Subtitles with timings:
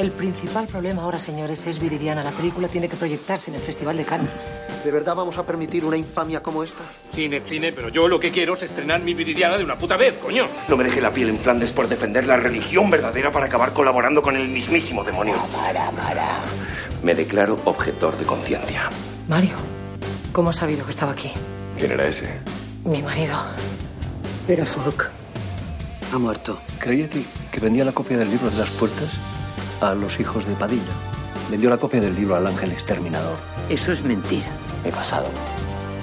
[0.00, 2.24] El principal problema ahora, señores, es Viridiana.
[2.24, 4.30] La película tiene que proyectarse en el Festival de Cannes.
[4.82, 6.82] ¿De verdad vamos a permitir una infamia como esta?
[7.12, 10.14] Cine, cine, pero yo lo que quiero es estrenar mi Viridiana de una puta vez,
[10.14, 10.46] coño.
[10.68, 14.22] No me deje la piel en Flandes por defender la religión verdadera para acabar colaborando
[14.22, 15.36] con el mismísimo demonio.
[15.54, 16.44] Para, para.
[17.02, 18.88] Me declaro objetor de conciencia.
[19.28, 19.56] Mario,
[20.32, 21.30] ¿cómo has sabido que estaba aquí?
[21.76, 22.40] ¿Quién era ese?
[22.86, 23.36] Mi marido.
[24.48, 25.10] Era Folk.
[26.10, 26.58] Ha muerto.
[26.78, 27.22] Creía que,
[27.52, 29.29] que vendía la copia del libro de las puertas
[29.80, 30.92] a los hijos de Padilla.
[31.50, 33.36] Vendió la copia del libro al ángel exterminador.
[33.68, 34.48] Eso es mentira.
[34.84, 35.26] Mi pasado.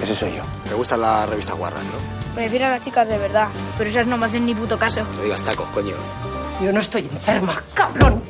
[0.01, 0.43] Ese soy yo.
[0.67, 2.17] ¿Te gusta la revista Warren, no?
[2.35, 5.01] Prefiero a las chicas de verdad, pero esas no me hacen ni puto caso.
[5.15, 5.95] No digas tacos, coño.
[6.61, 8.21] Yo no estoy enferma, cabrón.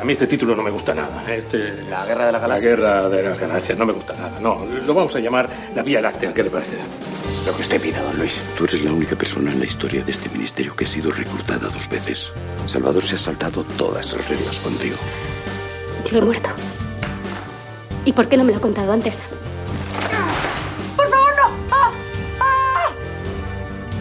[0.00, 1.22] A mí este título no me gusta nada.
[1.32, 1.82] Este...
[1.82, 2.76] La guerra de las La galaxias.
[2.78, 4.40] guerra de las galaxias no me gusta nada.
[4.40, 6.32] No, lo vamos a llamar la Vía Láctea.
[6.32, 6.78] ¿Qué le parece?
[7.46, 8.40] Lo que usted pida, don Luis.
[8.56, 11.68] Tú eres la única persona en la historia de este ministerio que ha sido reclutada
[11.68, 12.32] dos veces.
[12.66, 14.96] Salvador se ha saltado todas las reglas contigo.
[16.10, 16.48] Yo he muerto.
[18.06, 19.20] ¿Y por qué no me lo ha contado antes?
[20.96, 21.74] ¡Por favor, no!
[21.76, 21.92] ¡Ah!
[22.40, 22.92] ¡Ah!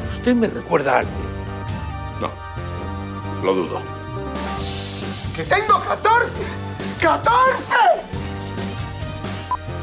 [0.10, 1.18] ¿Usted me recuerda a alguien?
[2.22, 2.30] No.
[3.44, 3.99] Lo dudo.
[5.40, 6.34] ¡Que tengo 14!
[7.00, 7.30] ¡14!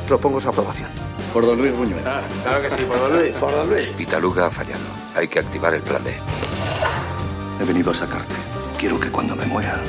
[0.06, 0.86] Propongo su aprobación.
[1.32, 2.02] Por Don Luis Buñuel.
[2.42, 3.36] claro que sí, por Don Luis.
[3.38, 3.96] Por Don Luis.
[3.96, 4.84] Vitaluga ha fallado.
[5.14, 6.12] Hay que activar el plan B.
[7.58, 8.34] He venido a sacarte.
[8.78, 9.82] Quiero que cuando me muera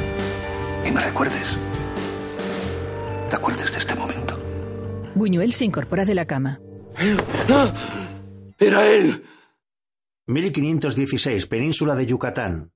[0.86, 1.58] y me recuerdes,
[3.30, 4.40] te acuerdes de este momento.
[5.16, 6.62] Buñuel se incorpora de la cama.
[8.58, 9.26] ¡Era él!
[10.28, 12.72] 1516, Península de Yucatán.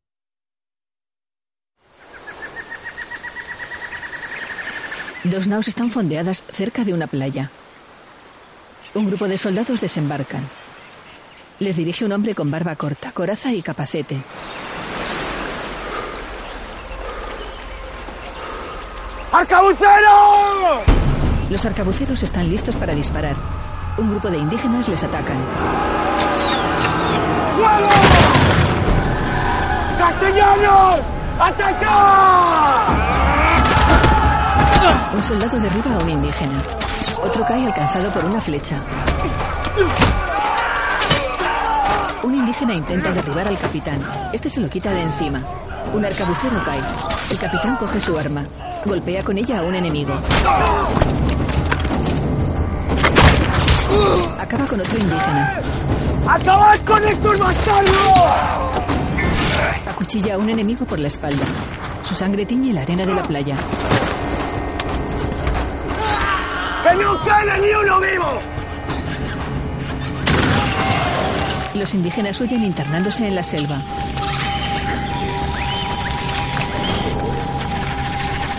[5.24, 7.52] Dos naos están fondeadas cerca de una playa.
[8.96, 10.42] Un grupo de soldados desembarcan.
[11.60, 14.18] Les dirige un hombre con barba corta, coraza y capacete.
[19.32, 20.82] ¡Arcabucero!
[21.52, 23.36] Los arcabuceros están listos para disparar.
[23.98, 25.38] Un grupo de indígenas les atacan.
[27.56, 27.90] ¡Suelo!
[30.00, 31.06] ¡Castellanos!
[31.40, 33.21] ¡Atacar!
[35.14, 36.60] Un soldado derriba a un indígena.
[37.24, 38.82] Otro cae alcanzado por una flecha.
[42.24, 44.00] Un indígena intenta derribar al capitán.
[44.34, 45.40] Este se lo quita de encima.
[45.94, 46.82] Un arcabucero cae.
[47.30, 48.44] El capitán coge su arma.
[48.84, 50.14] Golpea con ella a un enemigo.
[54.40, 55.60] Acaba con otro indígena.
[56.28, 58.26] ¡Acabad con estos bastardos!
[59.88, 61.46] Acuchilla a un enemigo por la espalda.
[62.04, 63.56] Su sangre tiñe la arena de la playa.
[66.92, 68.42] ¡Que no quede ni uno vivo!
[71.74, 73.82] Los indígenas huyen internándose en la selva.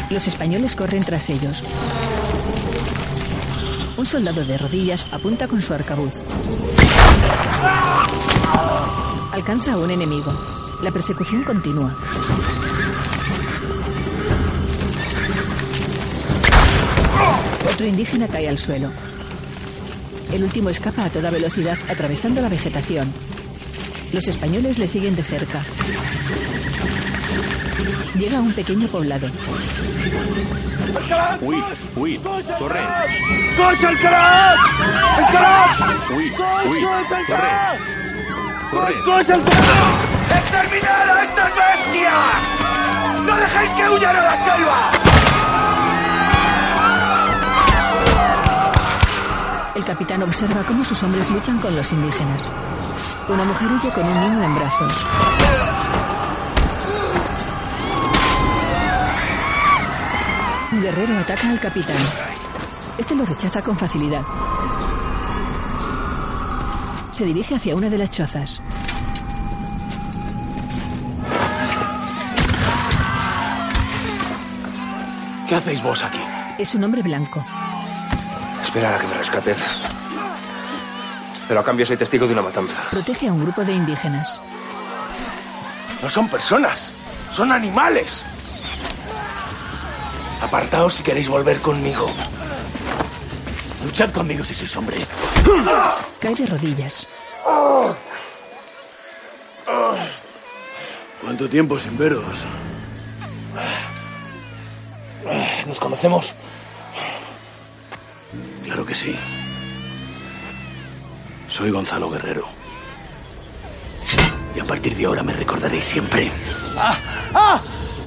[0.08, 1.62] Los españoles corren tras ellos.
[3.98, 6.14] Un soldado de rodillas apunta con su arcabuz.
[9.32, 10.32] Alcanza a un enemigo.
[10.82, 11.94] La persecución continúa.
[17.82, 18.92] Otro indígena cae al suelo.
[20.30, 23.12] El último escapa a toda velocidad atravesando la vegetación.
[24.12, 25.64] Los españoles le siguen de cerca.
[28.16, 29.26] Llega a un pequeño poblado.
[31.40, 31.64] Uy,
[31.96, 32.20] uy,
[32.56, 32.82] corre.
[33.56, 34.58] ¡Cocha el crack!
[35.18, 36.10] ¡El crack!
[36.16, 37.50] Uy, ¡Cocha uy, el corre.
[38.70, 38.94] Corre.
[39.04, 40.38] ¡Cocha el crack!
[40.38, 43.26] ¡Exterminad a estas bestias!
[43.26, 45.11] ¡No dejéis que huyan a la selva!
[49.74, 52.46] El capitán observa cómo sus hombres luchan con los indígenas.
[53.26, 55.06] Una mujer huye con un niño en brazos.
[60.72, 61.96] Un guerrero ataca al capitán.
[62.98, 64.22] Este lo rechaza con facilidad.
[67.10, 68.60] Se dirige hacia una de las chozas.
[75.48, 76.20] ¿Qué hacéis vos aquí?
[76.58, 77.42] Es un hombre blanco.
[78.72, 79.56] Esperar a que me rescaten.
[81.46, 82.72] Pero a cambio soy testigo de una matanza.
[82.90, 84.40] Protege a un grupo de indígenas.
[86.00, 86.88] No son personas,
[87.30, 88.24] son animales.
[90.40, 92.10] Apartaos si queréis volver conmigo.
[93.84, 94.96] Luchad conmigo si sois hombre.
[96.18, 97.06] Cae de rodillas.
[101.20, 102.24] ¿Cuánto tiempo sin veros?
[105.66, 106.34] ¿Nos conocemos?
[108.72, 109.14] Claro que sí.
[111.46, 112.46] Soy Gonzalo Guerrero.
[114.56, 116.30] Y a partir de ahora me recordaréis siempre.
[116.78, 116.96] ¡Ah!
[117.34, 117.60] ¡Ah!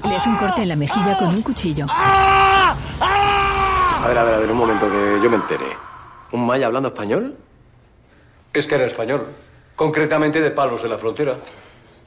[0.03, 1.85] Le hace un corte en la mejilla con un cuchillo.
[1.87, 2.75] A
[4.07, 5.77] ver, a ver, a ver, un momento que yo me enteré.
[6.31, 7.37] ¿Un maya hablando español?
[8.51, 9.27] Es que era español.
[9.75, 11.35] Concretamente de Palos de la Frontera.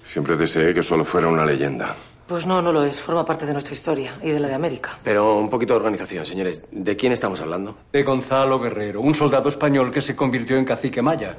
[0.05, 1.95] Siempre deseé que solo fuera una leyenda.
[2.29, 3.01] Pues no, no lo es.
[3.01, 4.99] Forma parte de nuestra historia y de la de América.
[5.03, 6.61] Pero un poquito de organización, señores.
[6.71, 7.79] ¿De quién estamos hablando?
[7.91, 11.37] De Gonzalo Guerrero, un soldado español que se convirtió en cacique maya.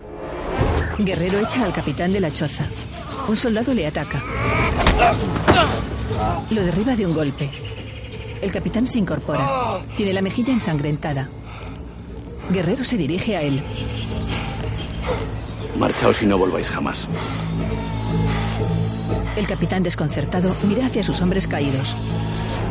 [0.97, 2.65] Guerrero echa al capitán de la choza.
[3.27, 4.21] Un soldado le ataca.
[6.49, 7.49] Lo derriba de un golpe.
[8.41, 9.79] El capitán se incorpora.
[9.95, 11.29] Tiene la mejilla ensangrentada.
[12.49, 13.61] Guerrero se dirige a él.
[15.77, 17.07] Marchaos y no volváis jamás.
[19.37, 21.95] El capitán desconcertado mira hacia sus hombres caídos.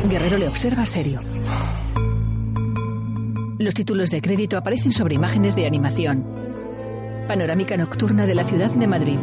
[0.08, 1.20] Guerrero le observa serio.
[3.58, 6.24] Los títulos de crédito aparecen sobre imágenes de animación.
[7.26, 9.18] Panorámica nocturna de la ciudad de Madrid.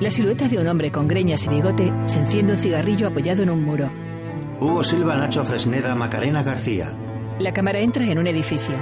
[0.00, 3.50] La silueta de un hombre con greñas y bigote se enciende un cigarrillo apoyado en
[3.50, 3.90] un muro.
[4.60, 6.96] Hugo Silva, Nacho Fresneda, Macarena García.
[7.38, 8.76] La cámara entra en un edificio.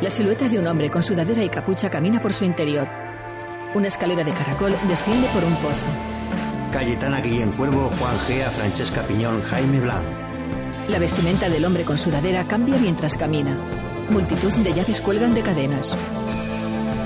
[0.00, 2.88] La silueta de un hombre con sudadera y capucha camina por su interior.
[3.74, 5.86] Una escalera de caracol desciende por un pozo.
[6.74, 10.02] Cayetana Guillén Cuervo, Juan Gea, Francesca Piñón, Jaime Blanc.
[10.88, 13.56] La vestimenta del hombre con sudadera cambia mientras camina.
[14.10, 15.96] Multitud de llaves cuelgan de cadenas.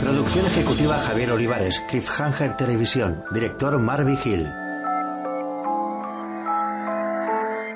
[0.01, 4.49] Producción ejecutiva Javier Olivares, Cliffhanger Televisión, director Marvin Hill.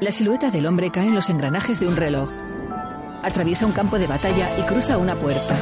[0.01, 2.31] La silueta del hombre cae en los engranajes de un reloj.
[3.23, 5.59] Atraviesa un campo de batalla y cruza una puerta.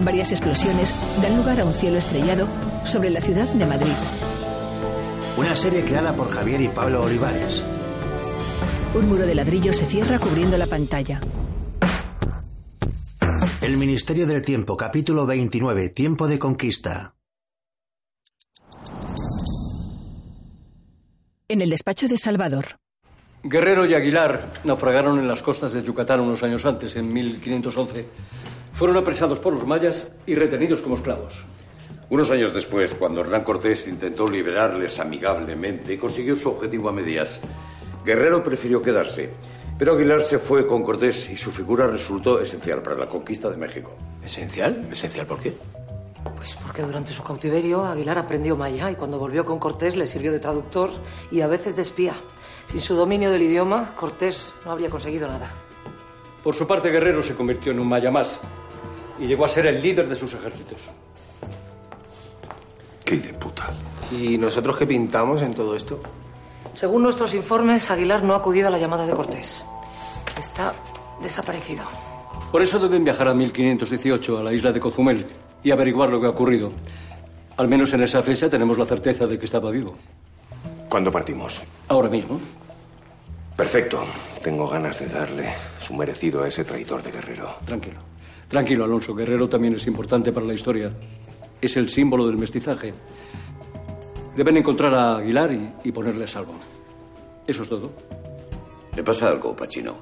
[0.00, 2.48] Varias explosiones dan lugar a un cielo estrellado
[2.84, 3.92] sobre la ciudad de Madrid.
[5.36, 7.64] Una serie creada por Javier y Pablo Olivares.
[8.94, 11.20] Un muro de ladrillo se cierra cubriendo la pantalla.
[13.60, 17.16] El Ministerio del Tiempo, capítulo 29, Tiempo de Conquista.
[21.48, 22.78] En el despacho de Salvador.
[23.42, 28.06] Guerrero y Aguilar naufragaron en las costas de Yucatán unos años antes, en 1511.
[28.72, 31.44] Fueron apresados por los mayas y retenidos como esclavos.
[32.10, 37.40] Unos años después, cuando Hernán Cortés intentó liberarles amigablemente, consiguió su objetivo a medias.
[38.04, 39.30] Guerrero prefirió quedarse,
[39.78, 43.56] pero Aguilar se fue con Cortés y su figura resultó esencial para la conquista de
[43.56, 43.92] México.
[44.22, 44.86] ¿Esencial?
[44.92, 45.54] ¿Esencial por qué?
[46.36, 50.30] Pues porque durante su cautiverio Aguilar aprendió maya y cuando volvió con Cortés le sirvió
[50.30, 50.90] de traductor
[51.30, 52.14] y a veces de espía.
[52.66, 55.50] Sin su dominio del idioma, Cortés no habría conseguido nada.
[56.42, 58.38] Por su parte, Guerrero se convirtió en un maya más
[59.18, 60.90] y llegó a ser el líder de sus ejércitos.
[63.04, 63.72] ¡Qué de puta!
[64.10, 66.00] ¿Y nosotros qué pintamos en todo esto?
[66.74, 69.64] Según nuestros informes, Aguilar no ha acudido a la llamada de Cortés.
[70.38, 70.72] Está
[71.22, 71.84] desaparecido.
[72.50, 75.26] Por eso deben viajar a 1518 a la isla de Cozumel
[75.62, 76.70] y averiguar lo que ha ocurrido.
[77.56, 79.94] Al menos en esa fecha tenemos la certeza de que estaba vivo.
[80.88, 81.62] ¿Cuándo partimos?
[81.88, 82.40] Ahora mismo.
[83.56, 84.02] Perfecto.
[84.42, 87.54] Tengo ganas de darle su merecido a ese traidor de Guerrero.
[87.64, 88.00] Tranquilo.
[88.48, 89.14] Tranquilo, Alonso.
[89.14, 90.92] Guerrero también es importante para la historia.
[91.64, 92.92] Es el símbolo del mestizaje.
[94.36, 96.52] Deben encontrar a Aguilar y, y ponerle a salvo.
[97.46, 97.90] Eso es todo.
[98.94, 99.96] ¿Le pasa algo, Pachino?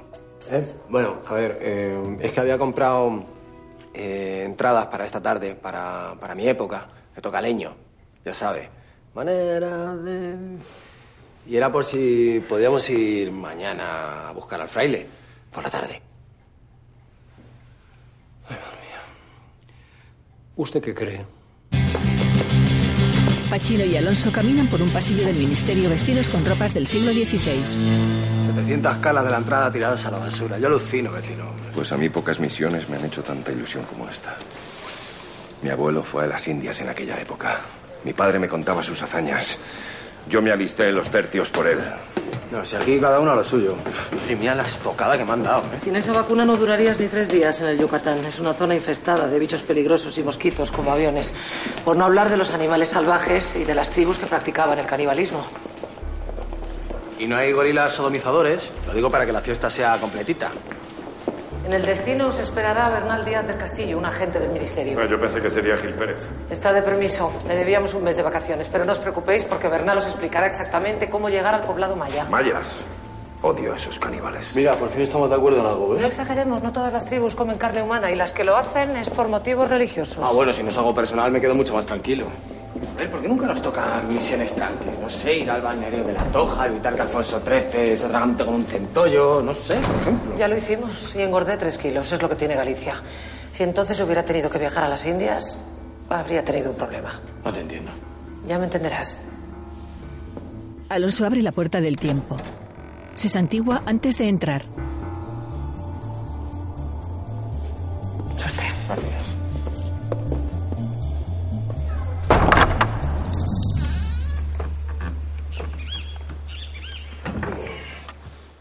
[0.51, 0.67] ¿Eh?
[0.89, 3.25] Bueno, a ver, eh, es que había comprado
[3.95, 7.77] eh, entradas para esta tarde, para, para mi época, que toca leño,
[8.25, 8.69] ya sabe.
[9.15, 10.59] Manera de...
[11.47, 15.07] Y era por si podíamos ir mañana a buscar al fraile,
[15.53, 16.03] por la tarde.
[20.57, 21.42] ¿Usted qué cree?
[23.53, 27.67] Pachino y Alonso caminan por un pasillo del ministerio vestidos con ropas del siglo XVI.
[28.47, 30.59] 700 calas de la entrada tiradas a la basura.
[30.59, 31.53] Yo alucino, vecino.
[31.75, 34.37] Pues a mí pocas misiones me han hecho tanta ilusión como esta.
[35.61, 37.61] Mi abuelo fue a las Indias en aquella época.
[38.05, 39.59] Mi padre me contaba sus hazañas.
[40.29, 41.79] Yo me alisté en los tercios por él.
[42.51, 43.75] No, si aquí cada uno a lo suyo.
[44.29, 45.63] Y mira la estocada que me han dado.
[45.75, 45.79] ¿eh?
[45.83, 48.23] Sin esa vacuna no durarías ni tres días en el Yucatán.
[48.27, 51.33] Es una zona infestada de bichos peligrosos y mosquitos como aviones.
[51.83, 55.45] Por no hablar de los animales salvajes y de las tribus que practicaban el canibalismo.
[57.19, 58.71] Y no hay gorilas sodomizadores.
[58.87, 60.51] Lo digo para que la fiesta sea completita.
[61.65, 65.01] En el destino os esperará Bernal Díaz del Castillo, un agente del ministerio.
[65.07, 66.27] yo pensé que sería Gil Pérez.
[66.51, 67.33] Está de permiso.
[67.47, 71.09] Le debíamos un mes de vacaciones, pero no os preocupéis porque Bernal os explicará exactamente
[71.09, 72.25] cómo llegar al poblado maya.
[72.25, 72.81] Mayas.
[73.43, 74.55] Odio a esos caníbales.
[74.55, 76.07] Mira, por fin estamos de acuerdo en algo, No ¿ves?
[76.07, 79.29] exageremos, no todas las tribus comen carne humana y las que lo hacen es por
[79.29, 80.25] motivos religiosos.
[80.25, 82.27] Ah, bueno, si no es algo personal me quedo mucho más tranquilo.
[82.91, 84.99] A ver, ¿por qué nunca nos tocan misiones tranquilas?
[85.01, 88.55] No sé, ir al balneario de la Toja, evitar que Alfonso XIII se atragante con
[88.55, 90.37] un centollo, no sé, por ejemplo.
[90.37, 92.95] Ya lo hicimos y engordé tres kilos, es lo que tiene Galicia.
[93.51, 95.61] Si entonces hubiera tenido que viajar a las Indias,
[96.09, 97.13] habría tenido un problema.
[97.45, 97.91] No te entiendo.
[98.47, 99.21] Ya me entenderás.
[100.89, 102.37] Alonso abre la puerta del tiempo.
[103.15, 104.65] Se santigua antes de entrar.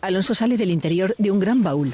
[0.01, 1.93] Alonso sale del interior de un gran baúl.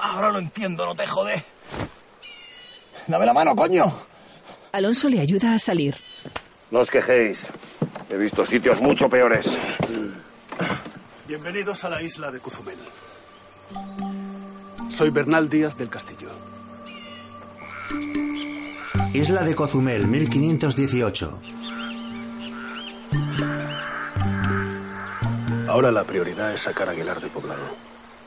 [0.00, 1.42] Ahora lo entiendo, no te jode.
[3.08, 3.92] Dame la mano, coño.
[4.72, 5.96] Alonso le ayuda a salir.
[6.70, 7.50] No os quejéis.
[8.10, 9.46] He visto sitios mucho peores.
[11.26, 12.78] Bienvenidos a la isla de Cozumel.
[14.90, 16.30] Soy Bernal Díaz del Castillo.
[19.12, 21.40] Isla de Cozumel, 1518.
[25.68, 27.62] Ahora la prioridad es sacar a Aguilar del poblado.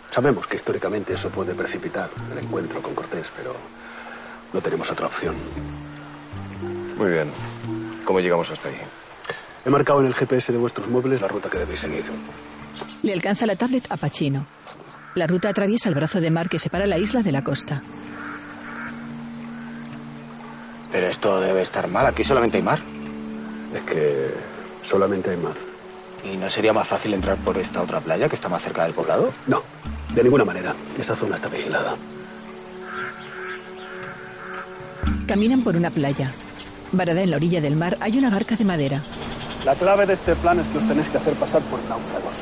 [0.10, 3.56] Sabemos que históricamente eso puede precipitar el encuentro con Cortés, pero
[4.54, 5.36] no tenemos otra opción.
[6.98, 7.32] Muy bien.
[8.04, 8.78] ¿Cómo llegamos hasta ahí?
[9.66, 12.06] He marcado en el GPS de vuestros muebles la ruta que debéis seguir.
[13.02, 14.46] Le alcanza la tablet a Pachino.
[15.16, 17.82] La ruta atraviesa el brazo de mar que separa la isla de la costa.
[20.92, 22.06] Pero esto debe estar mal.
[22.06, 22.80] Aquí solamente hay mar.
[23.74, 24.32] Es que
[24.88, 25.54] solamente hay mar.
[26.24, 28.94] ¿Y no sería más fácil entrar por esta otra playa que está más cerca del
[28.94, 29.32] poblado?
[29.46, 29.62] No,
[30.14, 30.74] de ninguna manera.
[30.98, 31.96] Esa zona está vigilada.
[35.28, 36.32] Caminan por una playa.
[36.94, 39.02] Varada en la orilla del mar hay una barca de madera.
[39.66, 42.34] La clave de este plan es que os tenéis que hacer pasar por náufragos.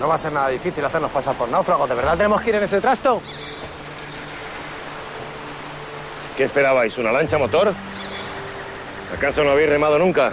[0.00, 1.88] No va a ser nada difícil hacernos pasar por náufragos.
[1.88, 3.20] ¿De verdad tenemos que ir en ese trasto?
[6.36, 6.96] ¿Qué esperabais?
[6.98, 7.72] ¿Una lancha motor?
[9.16, 10.32] ¿Acaso no habéis remado nunca?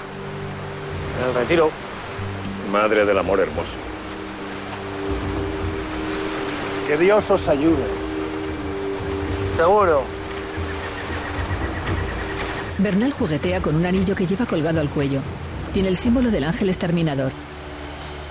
[1.21, 1.69] En el retiro.
[2.71, 3.75] Madre del amor hermoso.
[6.87, 7.83] Que Dios os ayude.
[9.55, 10.01] Seguro.
[12.79, 15.19] Bernal juguetea con un anillo que lleva colgado al cuello.
[15.73, 17.31] Tiene el símbolo del ángel exterminador.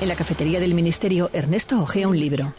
[0.01, 2.55] En la cafetería del ministerio, Ernesto ojea un libro.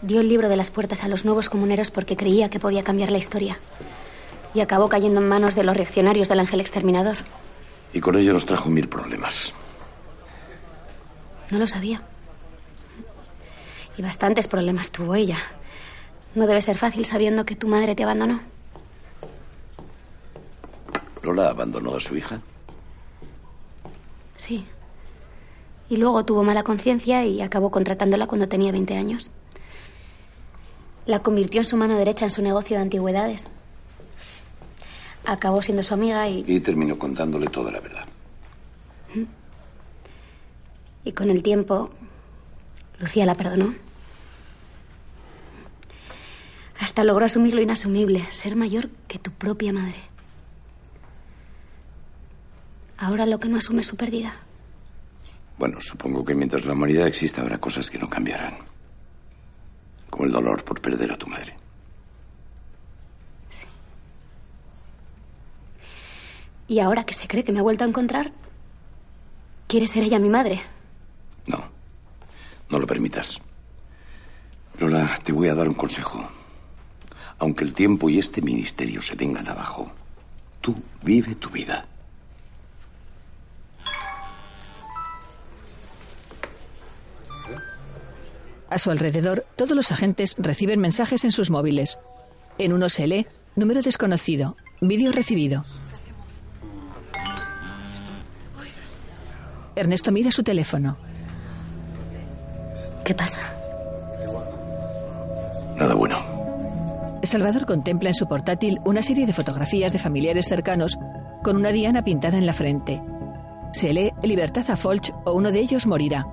[0.00, 3.12] Dio el libro de las puertas a los nuevos comuneros porque creía que podía cambiar
[3.12, 3.58] la historia.
[4.54, 7.16] Y acabó cayendo en manos de los reaccionarios del ángel exterminador.
[7.92, 9.52] Y con ello nos trajo mil problemas.
[11.50, 12.02] No lo sabía.
[13.96, 15.38] Y bastantes problemas tuvo ella.
[16.34, 18.40] No debe ser fácil sabiendo que tu madre te abandonó.
[21.22, 22.40] ¿Lola abandonó a su hija?
[24.36, 24.64] Sí.
[25.88, 29.30] Y luego tuvo mala conciencia y acabó contratándola cuando tenía 20 años.
[31.04, 33.50] La convirtió en su mano derecha en su negocio de antigüedades.
[35.24, 36.44] Acabó siendo su amiga y...
[36.46, 38.04] Y terminó contándole toda la verdad.
[41.04, 41.90] Y con el tiempo,
[42.98, 43.74] Lucía la perdonó.
[46.78, 49.98] Hasta logró asumir lo inasumible, ser mayor que tu propia madre.
[52.98, 54.34] Ahora lo que no asume es su pérdida.
[55.58, 58.54] Bueno, supongo que mientras la humanidad exista habrá cosas que no cambiarán.
[60.10, 61.56] Como el dolor por perder a tu madre.
[66.72, 68.32] Y ahora que se cree que me ha vuelto a encontrar,
[69.66, 70.58] ¿quiere ser ella mi madre?
[71.44, 71.66] No,
[72.70, 73.42] no lo permitas.
[74.78, 76.26] Lola, te voy a dar un consejo.
[77.40, 79.92] Aunque el tiempo y este ministerio se vengan abajo,
[80.62, 81.84] tú vive tu vida.
[88.70, 91.98] A su alrededor, todos los agentes reciben mensajes en sus móviles.
[92.56, 93.26] En uno se lee,
[93.56, 95.66] número desconocido, vídeo recibido.
[99.76, 100.96] Ernesto mira su teléfono.
[103.04, 103.40] ¿Qué pasa?
[105.76, 106.16] Nada bueno.
[107.22, 110.98] Salvador contempla en su portátil una serie de fotografías de familiares cercanos
[111.42, 113.00] con una diana pintada en la frente.
[113.72, 116.26] Se lee Libertad a Folch o uno de ellos morirá.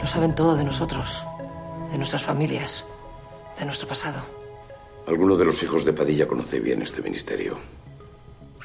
[0.00, 1.24] Lo saben todo de nosotros,
[1.90, 2.84] de nuestras familias,
[3.58, 4.20] de nuestro pasado.
[5.06, 7.56] Alguno de los hijos de Padilla conoce bien este ministerio.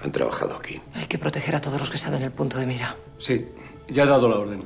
[0.04, 0.82] Han trabajado aquí.
[0.94, 2.96] Hay que proteger a todos los que están en el punto de mira.
[3.20, 3.48] Sí,
[3.88, 4.64] ya he dado la orden.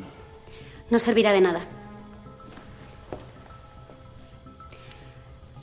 [0.89, 1.61] No servirá de nada.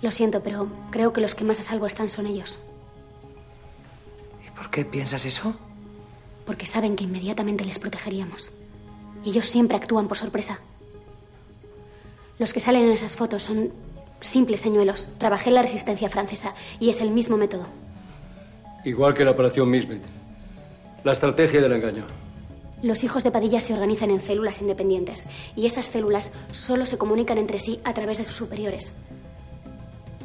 [0.03, 2.59] Lo siento, pero creo que los que más a salvo están son ellos.
[4.47, 5.55] ¿Y por qué piensas eso?
[6.45, 8.51] Porque saben que inmediatamente les protegeríamos.
[9.25, 10.59] Y ellos siempre actúan por sorpresa.
[12.39, 13.73] Los que salen en esas fotos son
[14.21, 15.07] simples señuelos.
[15.19, 17.67] Trabajé en la resistencia francesa y es el mismo método.
[18.85, 20.03] Igual que la operación Misbet.
[21.05, 22.05] La estrategia del engaño.
[22.83, 27.39] Los hijos de Padilla se organizan en células independientes y esas células solo se comunican
[27.39, 28.93] entre sí a través de sus superiores.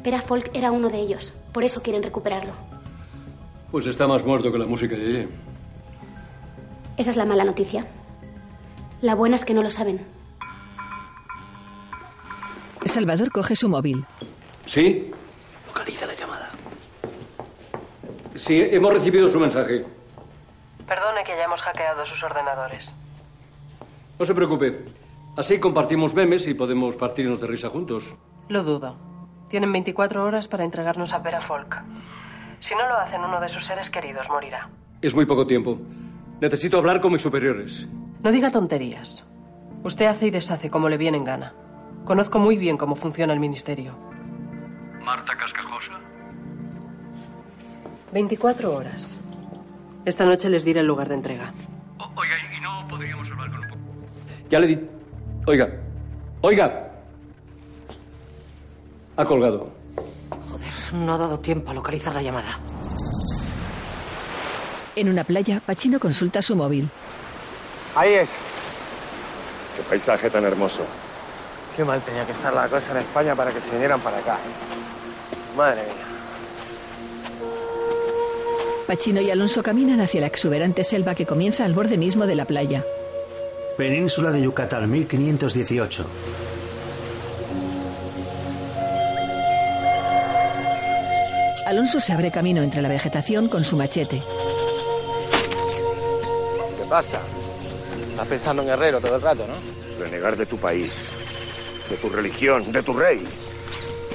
[0.02, 2.52] Pera Folk era uno de ellos, por eso quieren recuperarlo.
[3.70, 5.28] Pues está más muerto que la música de ayer.
[6.96, 7.86] Esa es la mala noticia.
[9.02, 10.00] La buena es que no lo saben.
[12.86, 14.04] Salvador coge su móvil.
[14.66, 15.10] ¿Sí?
[15.66, 16.17] Localiza la.
[18.38, 19.84] Sí, hemos recibido su mensaje.
[20.86, 22.94] Perdone que hayamos hackeado sus ordenadores.
[24.18, 24.84] No se preocupe.
[25.36, 28.14] Así compartimos memes y podemos partirnos de risa juntos.
[28.48, 28.96] Lo dudo.
[29.48, 31.82] Tienen 24 horas para entregarnos a Vera Folk.
[32.60, 34.68] Si no lo hacen, uno de sus seres queridos morirá.
[35.02, 35.76] Es muy poco tiempo.
[36.40, 37.88] Necesito hablar con mis superiores.
[38.22, 39.28] No diga tonterías.
[39.82, 41.54] Usted hace y deshace como le viene en gana.
[42.04, 43.94] Conozco muy bien cómo funciona el ministerio.
[45.04, 45.67] Marta Cascajosa.
[48.12, 49.16] 24 horas.
[50.04, 51.52] Esta noche les diré el lugar de entrega.
[52.14, 53.80] oiga, ¿y no podríamos hablar con un poco?
[54.48, 54.78] Ya le di...
[55.46, 55.68] Oiga.
[56.40, 56.90] Oiga.
[59.16, 59.70] Ha colgado.
[60.50, 62.58] Joder, no ha dado tiempo a localizar la llamada.
[64.96, 66.88] En una playa, Pachino consulta su móvil.
[67.94, 68.30] Ahí es.
[69.76, 70.84] Qué paisaje tan hermoso.
[71.76, 74.38] Qué mal tenía que estar la cosa en España para que se vinieran para acá.
[75.56, 76.07] Madre mía.
[78.88, 82.46] Pachino y Alonso caminan hacia la exuberante selva que comienza al borde mismo de la
[82.46, 82.82] playa.
[83.76, 86.06] Península de Yucatán, 1518.
[91.66, 94.22] Alonso se abre camino entre la vegetación con su machete.
[96.78, 97.20] ¿Qué pasa?
[98.10, 100.02] Estás pensando en Guerrero todo el rato, ¿no?
[100.02, 101.10] Renegar de tu país,
[101.90, 103.22] de tu religión, de tu rey.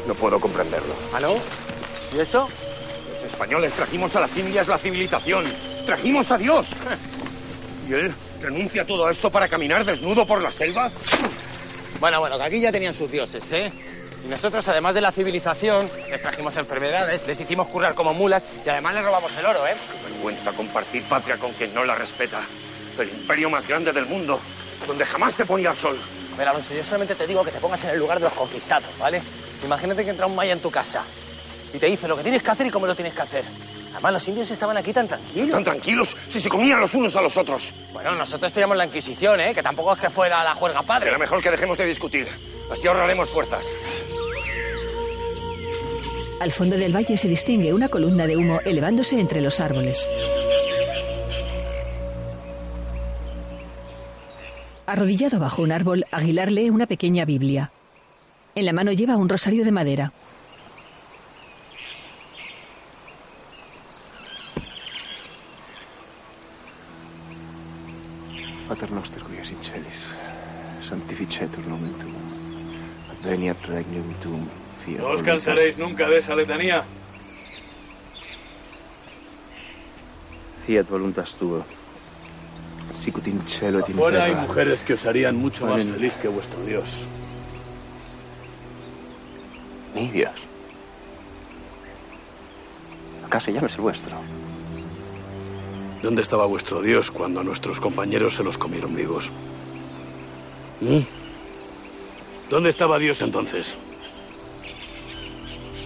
[0.08, 0.96] No puedo comprenderlo.
[1.13, 1.36] ¿Ah, no?
[2.18, 2.50] ¿Y eso?
[3.24, 5.46] Los españoles trajimos a las Indias la civilización.
[5.86, 6.68] Trajimos a Dios.
[7.88, 10.92] ¿Y él renuncia a todo esto para caminar desnudo por la selva?
[12.01, 13.72] Bueno, bueno, que aquí ya tenían sus dioses, ¿eh?
[14.25, 18.70] Y nosotros, además de la civilización, les trajimos enfermedades, les hicimos currar como mulas y
[18.70, 19.75] además les robamos el oro, ¿eh?
[20.03, 22.42] Vergüenza compartir patria con quien no la respeta.
[23.00, 24.38] El imperio más grande del mundo,
[24.86, 25.98] donde jamás se ponía el sol.
[26.38, 28.90] Mira, Alonso, yo solamente te digo que te pongas en el lugar de los conquistados,
[29.00, 29.22] ¿vale?
[29.64, 31.03] Imagínate que entra un maya en tu casa
[31.74, 33.44] y te dice lo que tienes que hacer y cómo lo tienes que hacer.
[33.94, 35.51] Además, los indios estaban aquí tan tranquilos.
[35.51, 36.16] ¿Tan tranquilos?
[36.29, 37.72] Si se comían los unos a los otros.
[37.94, 39.53] Bueno, nosotros teníamos la Inquisición, ¿eh?
[39.53, 41.05] Que tampoco es que fuera la juerga padre.
[41.05, 42.27] Será mejor que dejemos de discutir.
[42.72, 43.66] Así ahorraremos fuerzas.
[46.40, 50.07] Al fondo del valle se distingue una columna de humo elevándose entre los árboles.
[54.86, 57.72] Arrodillado bajo un árbol, Aguilar lee una pequeña Biblia.
[58.55, 60.12] En la mano lleva un rosario de madera.
[74.87, 76.83] No os cansaréis nunca de esa letanía.
[80.67, 81.63] Fiat voluntas tua,
[82.96, 86.27] sicut in cielo et in Afuera hay mujeres que os harían mucho más feliz que
[86.27, 87.03] vuestro Dios.
[89.96, 90.33] Mi Dios.
[93.25, 94.15] ¿Acaso ya no es el vuestro?
[96.01, 99.29] ¿Dónde estaba vuestro Dios cuando a nuestros compañeros se los comieron vivos?
[100.81, 101.00] ¿Mm?
[102.50, 103.75] ¿Dónde estaba Dios entonces?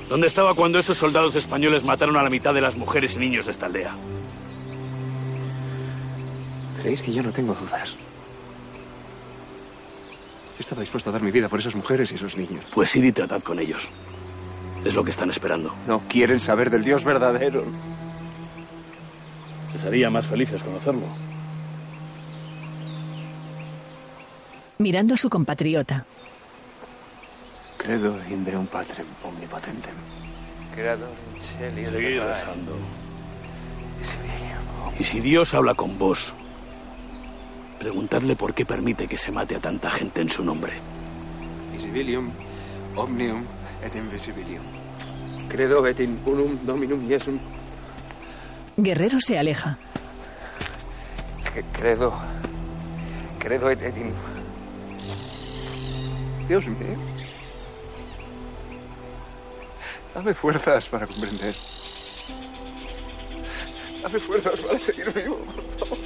[0.10, 3.46] ¿Dónde estaba cuando esos soldados españoles mataron a la mitad de las mujeres y niños
[3.46, 3.94] de esta aldea?
[6.82, 7.90] ¿Creéis que yo no tengo dudas?
[10.58, 12.64] Yo estaba dispuesto a dar mi vida por esas mujeres y esos niños.
[12.74, 13.90] Pues id y tratad con ellos.
[14.86, 15.74] Es lo que están esperando.
[15.88, 17.66] No quieren saber del Dios verdadero.
[19.74, 21.06] Les haría más felices conocerlo.
[24.78, 26.06] Mirando a su compatriota.
[27.88, 29.94] Credo in Deum Patrem omnipotentem.
[30.76, 32.76] Credo in cieli et Seguid rezando.
[35.00, 36.34] Y si Dios habla con vos,
[37.80, 40.74] preguntadle por qué permite que se mate a tanta gente en su nombre.
[41.72, 42.30] Visibilium
[42.98, 43.46] omnium
[43.82, 44.66] et invisibilium.
[45.48, 47.40] Credo et in unum Dominum Iesum.
[48.76, 49.78] Guerrero se aleja.
[51.72, 52.14] Credo.
[53.40, 54.12] Credo et, et in.
[56.50, 57.17] Dios mío.
[60.18, 61.54] Dame fuerzas para comprender.
[64.02, 65.98] Dame fuerzas para seguir vivo, por favor.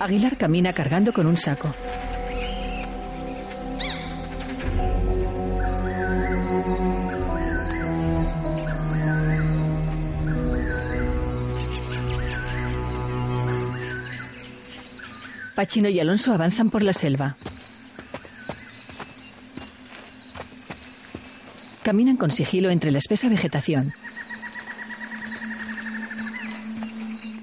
[0.00, 1.72] Aguilar camina cargando con un saco.
[15.54, 17.36] Pachino y Alonso avanzan por la selva.
[21.90, 23.92] Caminan con sigilo entre la espesa vegetación.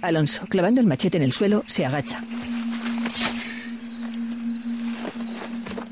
[0.02, 2.24] Alonso, clavando el machete en el suelo, se agacha.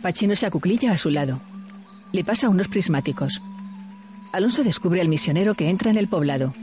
[0.01, 1.41] Pachino se acuclilla a su lado.
[2.13, 3.41] Le pasa unos prismáticos.
[4.31, 6.53] Alonso descubre al misionero que entra en el poblado.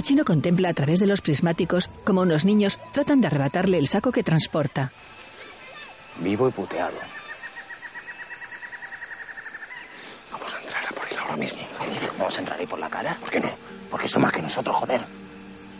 [0.00, 4.10] Pachino contempla a través de los prismáticos como unos niños tratan de arrebatarle el saco
[4.12, 4.90] que transporta.
[6.20, 6.96] Vivo y puteado.
[10.32, 11.58] Vamos a entrar a por él ahora mismo.
[11.84, 12.08] ¿Qué dices?
[12.08, 13.14] ¿Cómo vamos a entrar ahí por la cara?
[13.20, 13.50] ¿Por qué no?
[13.90, 15.02] Porque son más que nosotros, joder.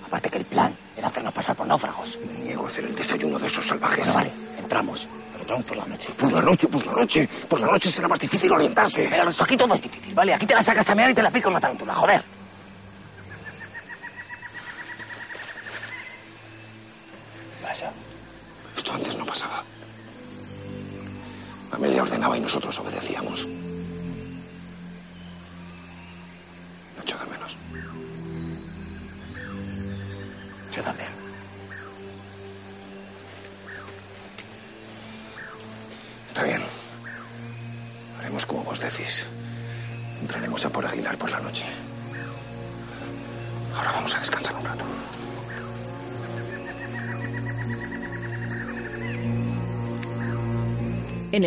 [0.06, 2.18] Aparte que el plan era hacernos pasar por náufragos.
[2.44, 4.04] Niego hacer el desayuno de esos salvajes.
[4.12, 5.06] Bueno, vale, entramos.
[5.32, 6.08] Pero entramos por la noche.
[6.18, 7.28] Por la noche, por la noche.
[7.48, 9.08] Por la noche será más difícil orientarse.
[9.10, 10.34] Pero los aquí todo es difícil, ¿vale?
[10.34, 12.22] Aquí te la sacas a mear y te la pico en la tarántula, joder.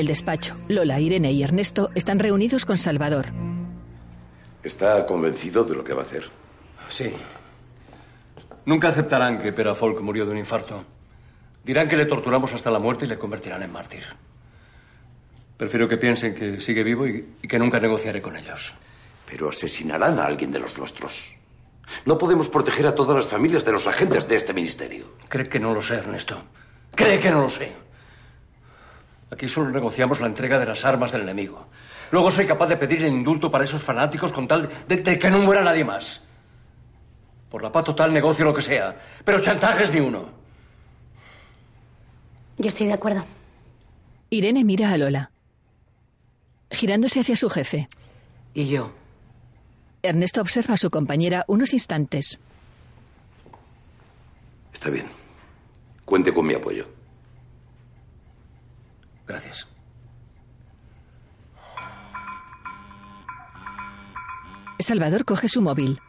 [0.04, 3.28] El despacho, Lola, Irene y Ernesto están reunidos con Salvador.
[4.62, 6.30] ¿Está convencido de lo que va a hacer?
[6.90, 7.14] Sí.
[8.66, 10.84] Nunca aceptarán que Pera Folk murió de un infarto.
[11.64, 14.04] Dirán que le torturamos hasta la muerte y le convertirán en mártir.
[15.56, 18.74] Prefiero que piensen que sigue vivo y, y que nunca negociaré con ellos.
[19.26, 21.24] Pero asesinarán a alguien de los nuestros.
[22.06, 25.14] No podemos proteger a todas las familias de los agentes de este ministerio.
[25.30, 26.44] Cree que no lo sé, Ernesto.
[26.94, 27.83] Cree que no lo sé.
[29.34, 31.66] Aquí solo negociamos la entrega de las armas del enemigo.
[32.12, 35.32] Luego soy capaz de pedir el indulto para esos fanáticos con tal de, de que
[35.32, 36.22] no muera nadie más.
[37.50, 40.30] Por la paz total negocio lo que sea, pero chantajes ni uno.
[42.60, 43.26] Yo estoy de acuerdo.
[44.30, 45.32] Irene mira a Lola.
[46.70, 47.88] Girándose hacia su jefe.
[48.54, 48.94] ¿Y yo?
[50.04, 52.40] Ernesto observa a su compañera unos instantes.
[54.72, 55.08] Está bien.
[56.06, 56.86] Cuente con mi apoyo.
[59.28, 59.68] Gracias.
[64.80, 66.00] Salvador coge su móvil.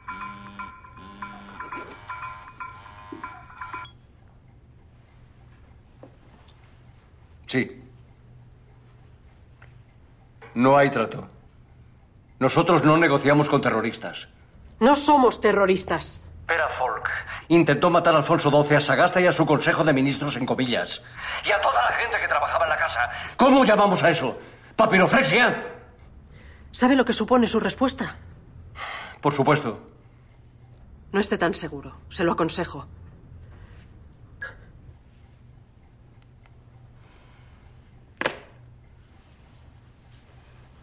[7.46, 7.80] Sí.
[10.54, 11.28] No hay trato.
[12.40, 14.28] Nosotros no negociamos con terroristas.
[14.80, 16.20] No somos terroristas.
[16.46, 17.08] Pera Folk
[17.48, 21.02] intentó matar a Alfonso XII, a Sagasta y a su consejo de ministros en comillas.
[21.44, 23.00] Y a toda la gente que trabajaba en la casa.
[23.36, 24.38] ¿Cómo llamamos a eso?
[24.76, 25.66] ¿Papiroflexia?
[26.72, 28.16] ¿Sabe lo que supone su respuesta?
[29.20, 29.80] Por supuesto.
[31.12, 31.96] No esté tan seguro.
[32.10, 32.86] Se lo aconsejo.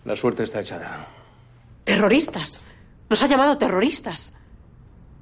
[0.06, 1.08] La suerte está echada.
[1.84, 2.62] Terroristas.
[3.10, 4.34] Nos ha llamado terroristas.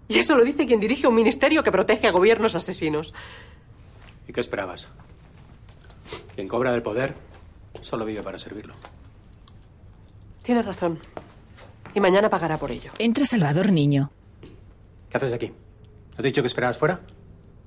[0.10, 3.14] Y eso lo dice quien dirige un ministerio que protege a gobiernos asesinos.
[4.28, 4.88] ¿Y qué esperabas?
[6.36, 7.14] Quien cobra del poder
[7.82, 8.74] solo vive para servirlo.
[10.42, 11.00] Tiene razón.
[11.94, 12.92] Y mañana pagará por ello.
[12.98, 14.12] Entra Salvador Niño.
[15.10, 15.48] ¿Qué haces aquí?
[15.50, 17.00] ¿No te he dicho que esperabas fuera?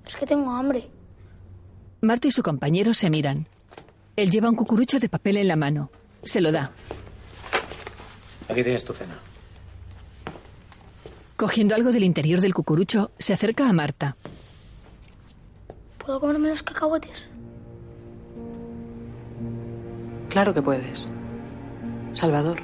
[0.04, 0.90] Es que tengo hambre.
[2.00, 3.46] Marta y su compañero se miran.
[4.16, 5.90] Él lleva un cucurucho de papel en la mano.
[6.24, 6.72] Se lo da.
[8.48, 9.16] Aquí tienes tu cena.
[11.42, 14.14] Cogiendo algo del interior del cucurucho, se acerca a Marta.
[15.98, 17.24] ¿Puedo comerme los cacahuetes?
[20.28, 21.10] Claro que puedes.
[22.14, 22.60] Salvador.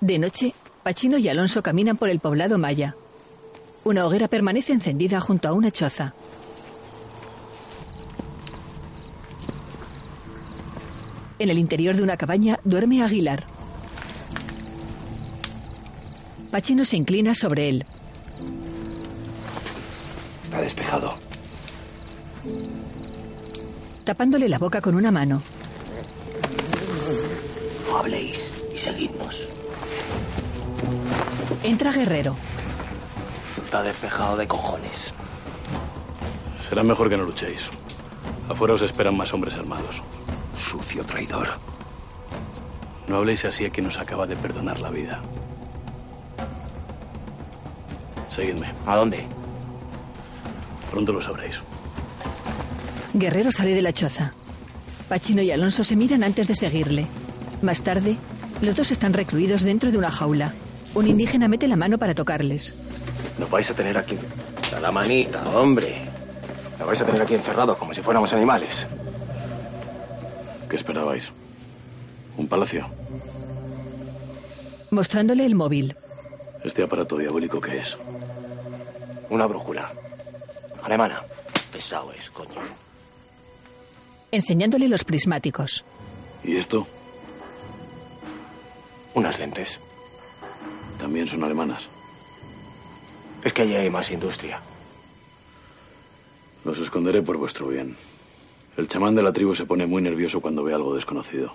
[0.00, 2.94] De noche, Pachino y Alonso caminan por el poblado maya.
[3.82, 6.14] Una hoguera permanece encendida junto a una choza.
[11.40, 13.44] En el interior de una cabaña duerme Aguilar.
[16.50, 17.86] Pachino se inclina sobre él.
[20.44, 21.14] Está despejado.
[24.04, 25.40] Tapándole la boca con una mano.
[27.88, 29.48] No habléis y seguidnos.
[31.62, 32.36] Entra Guerrero.
[33.56, 35.14] Está despejado de cojones.
[36.68, 37.70] Será mejor que no luchéis.
[38.46, 40.02] Afuera os esperan más hombres armados.
[40.60, 41.48] Sucio traidor.
[43.08, 45.20] No habléis así a quien nos acaba de perdonar la vida.
[48.28, 48.72] Seguidme.
[48.86, 49.26] ¿A dónde?
[50.90, 51.60] Pronto lo sabréis.
[53.14, 54.32] Guerrero sale de la choza.
[55.08, 57.06] Pachino y Alonso se miran antes de seguirle.
[57.62, 58.16] Más tarde,
[58.60, 60.52] los dos están recluidos dentro de una jaula.
[60.94, 62.74] Un indígena mete la mano para tocarles.
[63.38, 64.16] Nos vais a tener aquí.
[64.76, 66.02] A la manita, hombre.
[66.78, 68.86] Nos vais a tener aquí encerrados como si fuéramos animales.
[70.70, 71.32] ¿Qué esperabais?
[72.36, 72.86] ¿Un palacio?
[74.92, 75.96] Mostrándole el móvil.
[76.62, 77.98] ¿Este aparato diabólico qué es?
[79.30, 79.92] Una brújula.
[80.84, 81.22] Alemana.
[81.72, 82.60] Pesado es, coño.
[84.30, 85.84] Enseñándole los prismáticos.
[86.44, 86.86] ¿Y esto?
[89.14, 89.80] Unas lentes.
[91.00, 91.88] También son alemanas.
[93.42, 94.60] Es que allí hay más industria.
[96.64, 97.96] Los esconderé por vuestro bien.
[98.76, 101.52] El chamán de la tribu se pone muy nervioso cuando ve algo desconocido.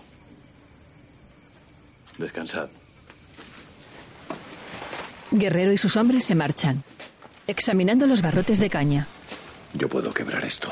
[2.18, 2.70] Descansad.
[5.32, 6.84] Guerrero y sus hombres se marchan,
[7.48, 9.08] examinando los barrotes de caña.
[9.74, 10.72] Yo puedo quebrar esto.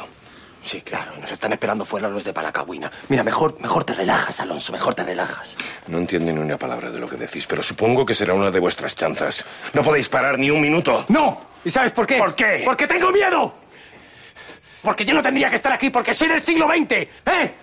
[0.63, 1.11] Sí, claro.
[1.19, 2.89] Nos están esperando fuera los de Palacagüina.
[3.09, 4.71] Mira, mejor, mejor te relajas, Alonso.
[4.71, 5.49] Mejor te relajas.
[5.87, 8.59] No entiendo ni una palabra de lo que decís, pero supongo que será una de
[8.61, 9.43] vuestras chanzas.
[9.73, 11.03] No podéis parar ni un minuto.
[11.09, 11.41] ¡No!
[11.65, 12.17] ¿Y sabes por qué?
[12.17, 12.61] ¿Por qué?
[12.63, 13.53] Porque tengo miedo.
[14.83, 17.55] Porque yo no tendría que estar aquí porque soy del siglo XX, ¿eh?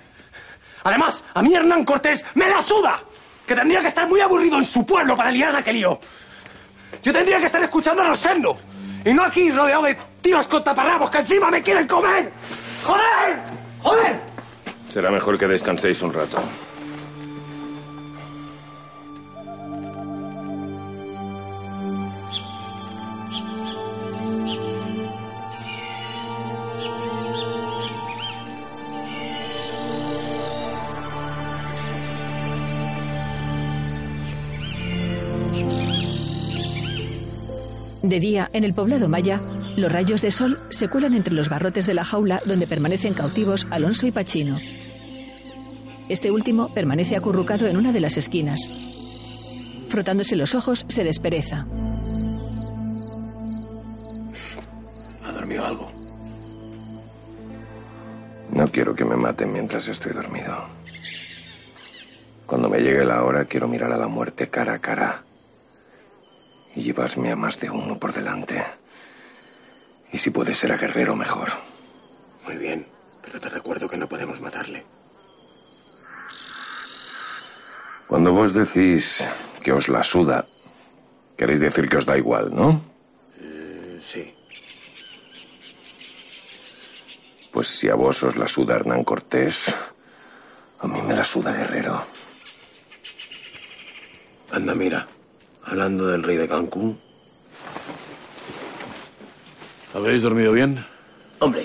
[0.85, 2.99] Además, a mí Hernán Cortés me la suda.
[3.47, 6.01] Que tendría que estar muy aburrido en su pueblo para liar aquel lío.
[7.03, 8.57] Yo tendría que estar escuchando a Rosendo.
[9.05, 12.33] Y no aquí rodeado de tíos con taparrabos que encima me quieren comer.
[12.85, 13.39] ¡Joder!
[13.81, 14.21] ¡Joder!
[14.89, 16.39] Será mejor que descanséis un rato.
[38.11, 39.41] De día, en el poblado maya,
[39.77, 43.69] los rayos de sol se cuelan entre los barrotes de la jaula donde permanecen cautivos
[43.71, 44.59] Alonso y Pachino.
[46.09, 48.69] Este último permanece acurrucado en una de las esquinas.
[49.91, 51.65] Frotándose los ojos, se despereza.
[55.23, 55.93] ¿Ha dormido algo?
[58.51, 60.65] No quiero que me maten mientras estoy dormido.
[62.45, 65.23] Cuando me llegue la hora, quiero mirar a la muerte cara a cara.
[66.75, 68.65] Y llevarme a más de uno por delante.
[70.13, 71.51] Y si puede ser a Guerrero, mejor.
[72.45, 72.87] Muy bien,
[73.23, 74.85] pero te recuerdo que no podemos matarle.
[78.07, 79.25] Cuando vos decís
[79.63, 80.45] que os la suda,
[81.37, 82.83] queréis decir que os da igual, ¿no?
[83.39, 84.35] Eh, sí.
[87.53, 89.73] Pues si a vos os la suda Hernán Cortés,
[90.81, 92.03] a mí me la suda Guerrero.
[94.51, 95.07] Anda, mira.
[95.71, 97.01] Hablando del rey de Cancún.
[99.95, 100.85] ¿Habéis dormido bien?
[101.39, 101.65] Hombre,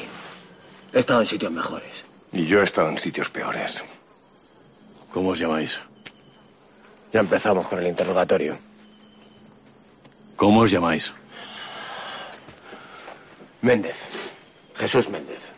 [0.94, 2.06] he estado en sitios mejores.
[2.32, 3.84] Y yo he estado en sitios peores.
[5.12, 5.80] ¿Cómo os llamáis?
[7.12, 8.56] Ya empezamos con el interrogatorio.
[10.36, 11.12] ¿Cómo os llamáis?
[13.63, 14.10] Méndez.
[14.76, 15.52] Jesús Méndez.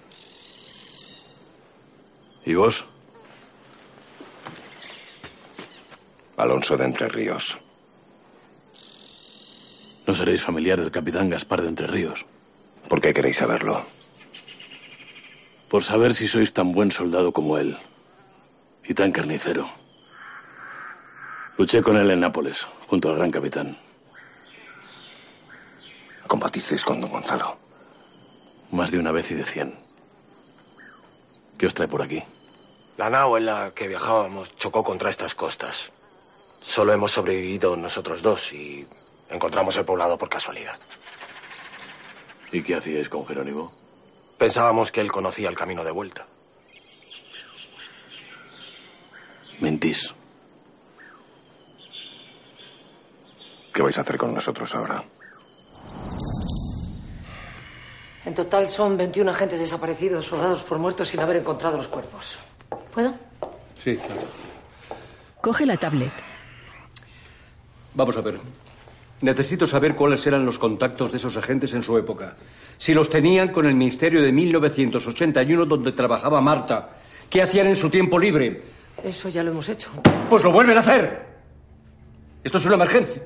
[2.46, 2.86] ¿Y vos?
[6.38, 7.58] Alonso de Entre Ríos.
[10.08, 12.26] No seréis familiar del capitán Gaspar de Entre Ríos.
[12.88, 13.86] ¿Por qué queréis saberlo?
[15.70, 17.78] Por saber si sois tan buen soldado como él.
[18.86, 19.68] Y tan carnicero.
[21.58, 23.78] Luché con él en Nápoles, junto al gran capitán.
[26.26, 27.58] Combatisteis con don Gonzalo.
[28.72, 29.76] Más de una vez y de cien.
[31.60, 32.24] ¿Qué os trae por aquí?
[32.96, 35.92] La nao en la que viajábamos chocó contra estas costas.
[36.62, 38.88] Solo hemos sobrevivido nosotros dos y
[39.30, 40.78] encontramos el poblado por casualidad.
[42.52, 43.72] ¿Y qué hacíais con Jerónimo?
[44.38, 46.26] Pensábamos que él conocía el camino de vuelta.
[49.60, 50.14] Mentís.
[53.74, 55.04] ¿Qué vais a hacer con nosotros ahora?
[58.26, 62.38] En total son 21 agentes desaparecidos o dados por muertos sin haber encontrado los cuerpos.
[62.94, 63.14] ¿Puedo?
[63.82, 64.22] Sí, claro.
[65.42, 66.12] Coge la tablet.
[67.94, 68.40] Vamos a ver.
[69.22, 72.36] Necesito saber cuáles eran los contactos de esos agentes en su época.
[72.78, 76.90] Si los tenían con el Ministerio de 1981 donde trabajaba Marta.
[77.30, 78.62] ¿Qué hacían en su tiempo libre?
[79.04, 79.90] Eso ya lo hemos hecho.
[80.30, 81.26] Pues lo vuelven a hacer.
[82.44, 83.24] Esto es una emergencia.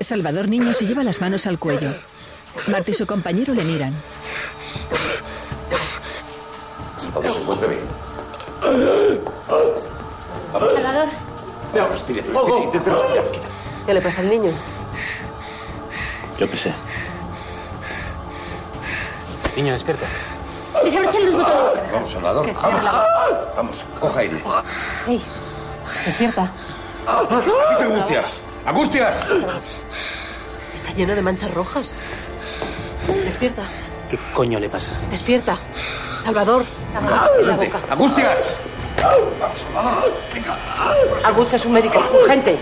[0.00, 1.90] Salvador Niño se lleva las manos al cuello.
[2.68, 3.94] Marta y su compañero le miran.
[6.98, 7.75] Salvador.
[11.74, 13.30] No, respire, respire, intente respirar.
[13.30, 13.48] Quita.
[13.86, 14.50] ¿Qué le pasa al niño?
[16.38, 16.72] Yo qué sé.
[19.56, 20.06] Niño, despierta.
[20.84, 21.92] Desabrochen los botones.
[21.92, 22.52] Vamos, Salvador.
[22.62, 22.84] Vamos.
[23.56, 24.42] Vamos, coja aire.
[25.06, 25.22] ¡Ey!
[26.04, 26.52] Despierta.
[27.70, 28.40] ¡Mis angustias!
[28.66, 29.18] ¡Angustias!
[30.74, 31.98] Está lleno de manchas rojas.
[33.24, 33.62] Despierta.
[34.10, 35.00] ¿Qué coño le pasa?
[35.10, 35.58] Despierta.
[36.20, 36.64] Salvador.
[37.42, 37.80] La boca.
[37.90, 38.56] ¡Angustias!
[39.40, 40.14] Vamos, Salvador.
[40.32, 40.58] Venga.
[41.24, 41.98] Angustia es un médico.
[42.22, 42.58] Urgente.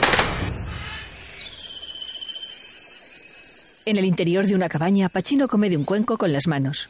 [3.86, 6.88] En el interior de una cabaña, Pachino come de un cuenco con las manos.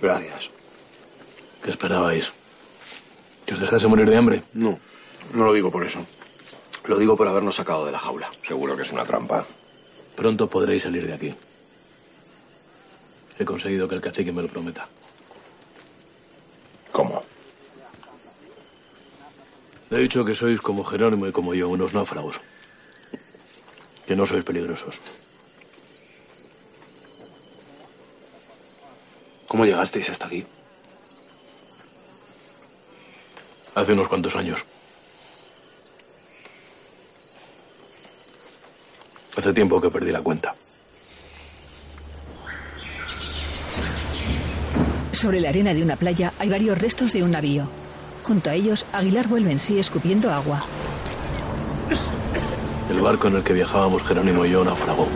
[0.00, 0.48] Gracias.
[1.62, 2.32] ¿Qué esperabais?
[3.44, 4.42] ¿Que os dejase morir de hambre?
[4.54, 4.78] No,
[5.34, 6.00] no lo digo por eso.
[6.86, 8.28] Lo digo por habernos sacado de la jaula.
[8.46, 9.44] Seguro que es una trampa.
[10.16, 11.34] Pronto podréis salir de aquí.
[13.38, 14.86] He conseguido que el cacique me lo prometa.
[16.92, 17.22] ¿Cómo?
[19.90, 22.36] Le he dicho que sois como Jerónimo y como yo, unos náufragos.
[24.06, 25.00] Que no sois peligrosos.
[29.48, 30.44] ¿Cómo llegasteis hasta aquí?
[33.74, 34.64] Hace unos cuantos años.
[39.36, 40.54] Hace tiempo que perdí la cuenta.
[45.14, 47.68] Sobre la arena de una playa hay varios restos de un navío.
[48.24, 50.64] Junto a ellos, Aguilar vuelve en sí escupiendo agua.
[52.90, 55.06] El barco en el que viajábamos Jerónimo y yo naufragó.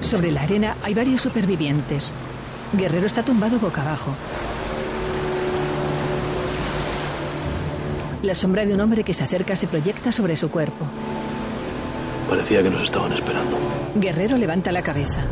[0.00, 2.12] Sobre la arena hay varios supervivientes.
[2.74, 4.14] Guerrero está tumbado boca abajo.
[8.22, 10.84] La sombra de un hombre que se acerca se proyecta sobre su cuerpo.
[12.28, 13.56] Parecía que nos estaban esperando.
[13.94, 15.24] Guerrero levanta la cabeza.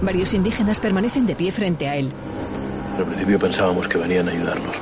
[0.00, 2.10] Varios indígenas permanecen de pie frente a él.
[2.98, 4.76] Al principio pensábamos que venían a ayudarnos.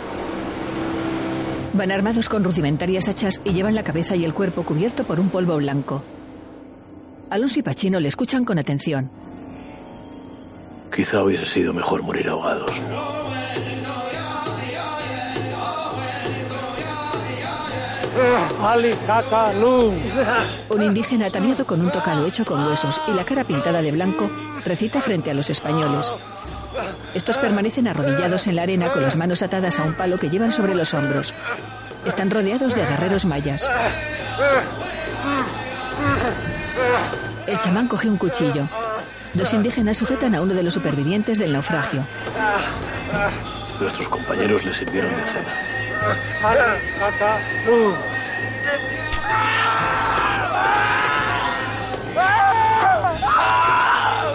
[1.72, 5.28] Van armados con rudimentarias hachas y llevan la cabeza y el cuerpo cubierto por un
[5.28, 6.02] polvo blanco.
[7.28, 9.10] Alonso y Pachino le escuchan con atención.
[10.94, 12.80] Quizá hubiese sido mejor morir ahogados.
[20.68, 24.30] Un indígena ataviado con un tocado hecho con huesos y la cara pintada de blanco
[24.64, 26.10] recita frente a los españoles.
[27.14, 30.52] Estos permanecen arrodillados en la arena con las manos atadas a un palo que llevan
[30.52, 31.34] sobre los hombros.
[32.04, 33.68] Están rodeados de guerreros mayas.
[37.46, 38.68] El chamán coge un cuchillo.
[39.34, 42.06] Dos indígenas sujetan a uno de los supervivientes del naufragio.
[43.80, 45.75] Nuestros compañeros le sirvieron de cena.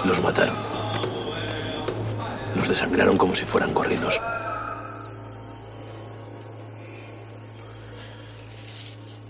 [0.06, 0.56] Los mataron.
[2.56, 4.20] Los desangraron como si fueran corridos.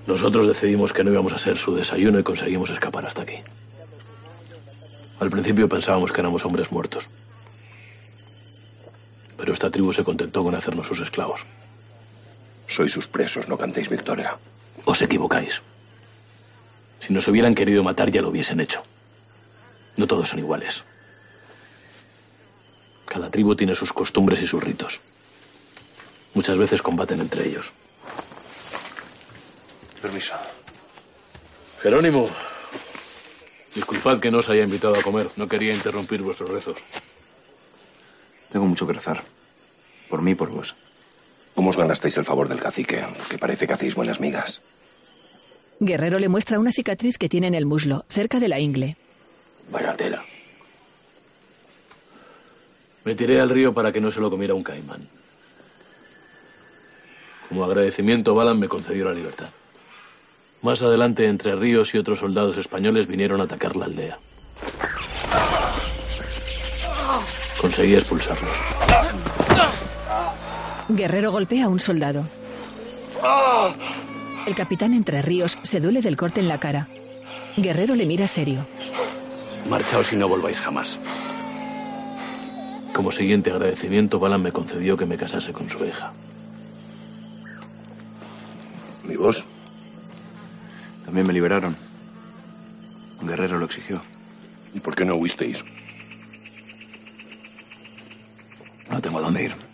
[0.08, 3.38] Nosotros decidimos que no íbamos a ser su desayuno y conseguimos escapar hasta aquí.
[5.20, 7.08] Al principio pensábamos que éramos hombres muertos.
[9.38, 11.46] Pero esta tribu se contentó con hacernos sus esclavos.
[12.72, 14.38] Sois sus presos, no cantéis victoria.
[14.86, 15.60] Os equivocáis.
[17.02, 18.82] Si nos hubieran querido matar ya lo hubiesen hecho.
[19.98, 20.82] No todos son iguales.
[23.06, 25.02] Cada tribu tiene sus costumbres y sus ritos.
[26.34, 27.74] Muchas veces combaten entre ellos.
[30.02, 30.34] Permiso.
[31.82, 32.30] Jerónimo,
[33.76, 35.30] disculpad que no os haya invitado a comer.
[35.36, 36.78] No quería interrumpir vuestros rezos.
[38.50, 39.22] Tengo mucho que rezar.
[40.10, 40.74] Por mí y por vos.
[41.56, 43.04] ¿Cómo os ganasteis el favor del cacique?
[43.30, 44.62] Que parece que hacéis buenas migas.
[45.80, 48.96] Guerrero le muestra una cicatriz que tiene en el muslo, cerca de la ingle.
[49.72, 50.24] Vaya tela.
[53.04, 55.02] Me tiré al río para que no se lo comiera un caimán.
[57.50, 59.50] Como agradecimiento, Balan me concedió la libertad.
[60.62, 64.20] Más adelante, entre ríos y otros soldados españoles vinieron a atacar la aldea.
[67.60, 68.52] Conseguí expulsarlos.
[70.96, 72.26] Guerrero golpea a un soldado.
[74.46, 76.88] El capitán Entre Ríos se duele del corte en la cara.
[77.56, 78.66] Guerrero le mira serio.
[79.70, 81.00] Marchaos y no volváis jamás.
[82.94, 86.12] Como siguiente agradecimiento, Balan me concedió que me casase con su hija.
[89.08, 89.46] ¿Y vos?
[91.06, 91.76] También me liberaron.
[93.22, 94.02] Un guerrero lo exigió.
[94.74, 95.64] ¿Y por qué no huisteis?
[98.90, 99.71] No tengo a dónde ir.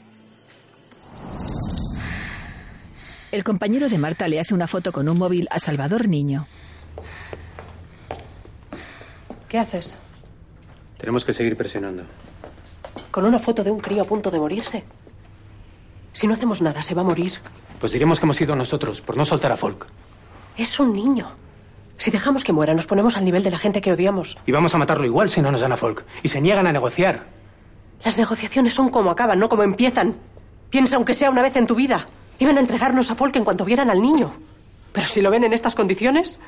[3.31, 6.47] El compañero de Marta le hace una foto con un móvil a Salvador Niño.
[9.49, 9.97] ¿Qué haces?
[10.97, 12.03] Tenemos que seguir presionando.
[13.11, 14.85] ¿Con una foto de un crío a punto de morirse?
[16.13, 17.33] Si no hacemos nada, se va a morir.
[17.79, 19.87] Pues diremos que hemos sido nosotros, por no soltar a Folk.
[20.57, 21.27] Es un niño.
[21.97, 24.37] Si dejamos que muera, nos ponemos al nivel de la gente que odiamos.
[24.45, 26.05] Y vamos a matarlo igual si no nos dan a Folk.
[26.23, 27.25] Y se niegan a negociar.
[28.03, 30.15] Las negociaciones son como acaban, no como empiezan.
[30.69, 32.07] Piensa, aunque sea una vez en tu vida.
[32.39, 34.33] Iban a entregarnos a Folk en cuanto vieran al niño.
[34.91, 36.39] Pero si lo ven en estas condiciones.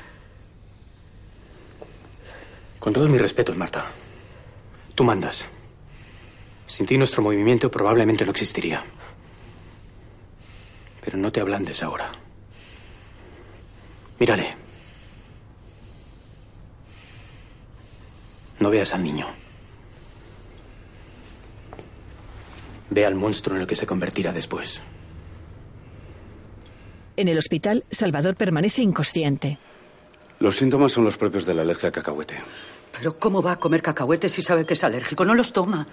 [2.78, 3.86] Con todos mis respetos, Marta.
[4.94, 5.44] Tú mandas.
[6.66, 8.82] Sin ti nuestro movimiento probablemente no existiría.
[11.04, 12.10] Pero no te ablandes ahora.
[14.18, 14.54] Mírale.
[18.60, 19.26] No veas al niño.
[22.90, 24.80] Ve al monstruo en el que se convertirá después.
[27.20, 29.58] En el hospital, Salvador permanece inconsciente.
[30.38, 32.40] Los síntomas son los propios de la alergia a cacahuete.
[32.96, 35.26] Pero ¿cómo va a comer cacahuetes si sabe que es alérgico?
[35.26, 35.86] No los toma.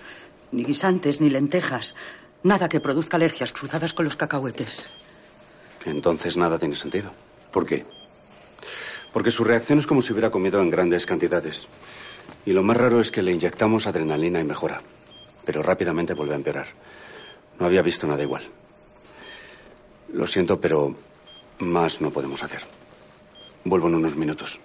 [0.53, 1.95] Ni guisantes, ni lentejas.
[2.43, 4.89] Nada que produzca alergias cruzadas con los cacahuetes.
[5.83, 7.11] Entonces nada tiene sentido.
[7.51, 7.85] ¿Por qué?
[9.11, 11.67] Porque su reacción es como si hubiera comido en grandes cantidades.
[12.45, 14.81] Y lo más raro es que le inyectamos adrenalina y mejora.
[15.43, 16.67] Pero rápidamente vuelve a empeorar.
[17.59, 18.43] No había visto nada igual.
[20.13, 20.95] Lo siento, pero
[21.59, 22.61] más no podemos hacer.
[23.63, 24.59] Vuelvo en unos minutos.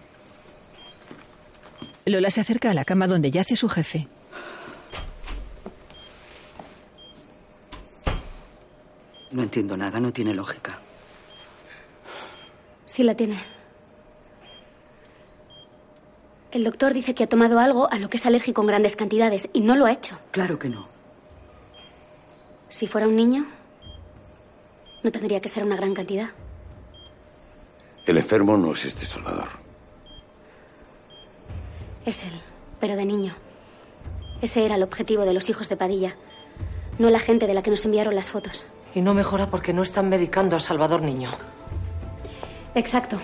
[2.05, 4.09] Lola se acerca a la cama donde yace su jefe.
[9.31, 10.79] No entiendo nada, no tiene lógica.
[12.85, 13.43] Sí la tiene.
[16.51, 19.49] El doctor dice que ha tomado algo a lo que es alérgico en grandes cantidades
[19.55, 20.19] y no lo ha hecho.
[20.33, 20.87] Claro que no.
[22.69, 23.47] Si fuera un niño,
[25.03, 26.31] no tendría que ser una gran cantidad.
[28.07, 29.49] El enfermo no es este Salvador.
[32.05, 32.33] Es él,
[32.81, 33.35] pero de niño.
[34.41, 36.17] Ese era el objetivo de los hijos de Padilla,
[36.99, 38.67] no la gente de la que nos enviaron las fotos.
[38.95, 41.31] Y no mejora porque no están medicando a Salvador Niño.
[42.75, 43.19] Exacto.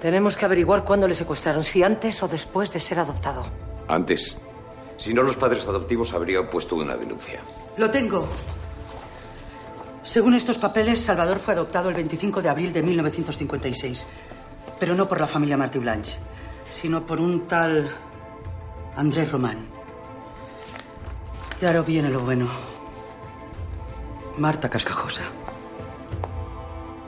[0.00, 3.44] Tenemos que averiguar cuándo le secuestraron, si antes o después de ser adoptado.
[3.88, 4.36] Antes.
[4.96, 7.40] Si no, los padres adoptivos habrían puesto una denuncia.
[7.76, 8.28] Lo tengo.
[10.04, 14.06] Según estos papeles, Salvador fue adoptado el 25 de abril de 1956.
[14.78, 16.16] Pero no por la familia Martí Blanche,
[16.70, 17.88] sino por un tal
[18.96, 19.66] Andrés Román.
[21.60, 22.48] Y ahora viene lo bueno.
[24.36, 25.22] Marta Cascajosa.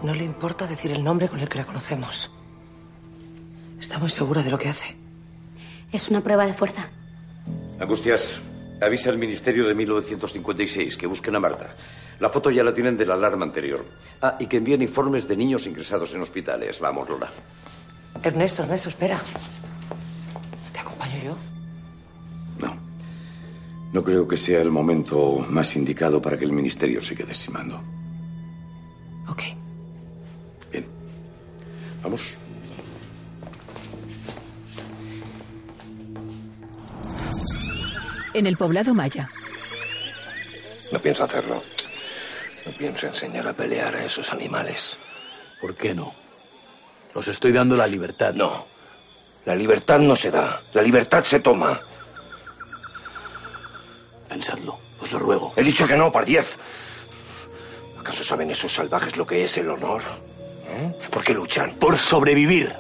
[0.03, 2.31] No le importa decir el nombre con el que la conocemos.
[3.79, 4.97] Está muy segura de lo que hace.
[5.93, 6.89] Es una prueba de fuerza.
[7.79, 8.41] Angustias,
[8.81, 11.75] avisa al Ministerio de 1956 que busquen a Marta.
[12.21, 13.85] La foto ya la tienen de la alarma anterior.
[14.23, 16.81] Ah, y que envíen informes de niños ingresados en hospitales.
[16.81, 17.31] Vamos, Lola.
[18.23, 19.21] Ernesto, Ernesto, espera.
[20.73, 21.37] ¿Te acompaño yo?
[23.97, 27.55] No creo que sea el momento más indicado para que el Ministerio se quede sin
[27.55, 27.83] mando.
[29.27, 29.43] Ok.
[30.71, 30.87] Bien.
[32.03, 32.37] Vamos.
[38.35, 39.31] En el poblado maya.
[40.93, 41.63] No pienso hacerlo.
[42.67, 44.99] No pienso enseñar a pelear a esos animales.
[45.61, 46.13] ¿Por qué no?
[47.15, 48.35] Os estoy dando la libertad.
[48.35, 48.67] No.
[49.45, 50.61] La libertad no se da.
[50.75, 51.81] La libertad se toma.
[54.29, 55.53] Pensadlo, os lo ruego.
[55.57, 56.59] He dicho que no, par diez.
[57.99, 60.03] ¿Acaso saben esos salvajes lo que es el honor?
[60.69, 60.93] ¿Eh?
[61.11, 61.75] ¿Por qué luchan?
[61.75, 62.75] Por sobrevivir.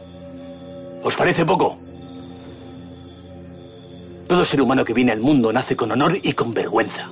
[1.05, 1.79] ¿Os parece poco?
[4.27, 7.09] Todo ser humano que viene al mundo nace con honor y con vergüenza.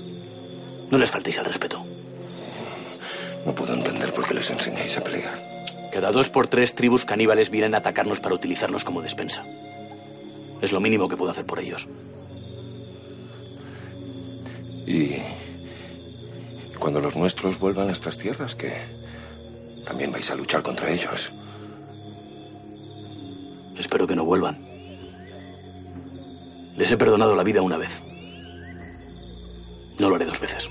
[0.90, 1.93] No les faltéis al respeto.
[3.44, 5.38] No puedo entender por qué les enseñáis a pelear.
[5.92, 9.44] Cada dos por tres tribus caníbales vienen a atacarnos para utilizarnos como despensa.
[10.60, 11.86] Es lo mínimo que puedo hacer por ellos.
[14.86, 15.16] Y
[16.78, 18.72] cuando los nuestros vuelvan a estas tierras, que
[19.86, 21.30] también vais a luchar contra ellos.
[23.78, 24.58] Espero que no vuelvan.
[26.76, 28.02] Les he perdonado la vida una vez.
[29.98, 30.68] No lo haré dos veces.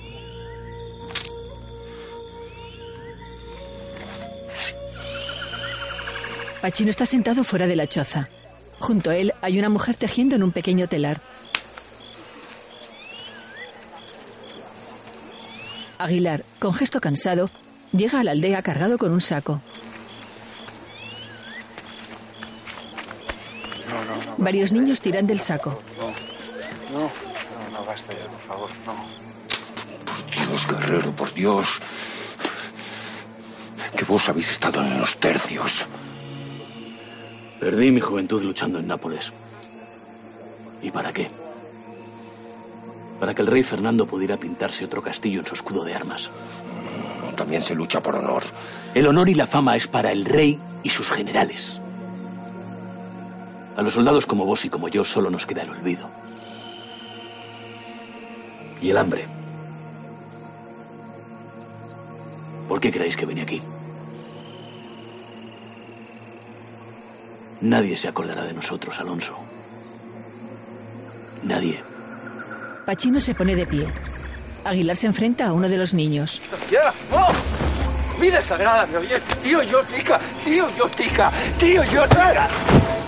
[6.63, 8.29] Pachino está sentado fuera de la choza.
[8.79, 11.19] Junto a él hay una mujer tejiendo en un pequeño telar.
[15.97, 17.49] Aguilar, con gesto cansado,
[17.91, 19.59] llega a la aldea cargado con un saco.
[24.37, 25.81] Varios niños tiran del saco.
[25.99, 26.07] No,
[26.97, 29.05] no, no, no, basta ya, por favor, no.
[30.31, 31.81] Dios, guerrero, por Dios.
[33.97, 35.87] Que vos habéis estado en los tercios.
[37.63, 39.31] Perdí mi juventud luchando en Nápoles.
[40.81, 41.29] ¿Y para qué?
[43.21, 46.29] Para que el rey Fernando pudiera pintarse otro castillo en su escudo de armas.
[47.37, 48.43] También se lucha por honor.
[48.93, 51.79] El honor y la fama es para el rey y sus generales.
[53.77, 56.09] A los soldados como vos y como yo solo nos queda el olvido.
[58.81, 59.25] Y el hambre.
[62.67, 63.61] ¿Por qué creéis que vine aquí?
[67.63, 69.37] Nadie se acordará de nosotros, Alonso.
[71.43, 71.81] Nadie.
[72.85, 73.87] Pachino se pone de pie.
[74.65, 76.41] Aguilar se enfrenta a uno de los niños.
[76.69, 76.93] ¡Ya!
[77.09, 77.31] ¡Oh!
[78.19, 79.17] ¡Vida sagrada, me oye!
[79.41, 80.19] ¡Tío, yo tica!
[80.43, 81.31] ¡Tío, yo tica!
[81.57, 82.49] ¡Tío, yo tica!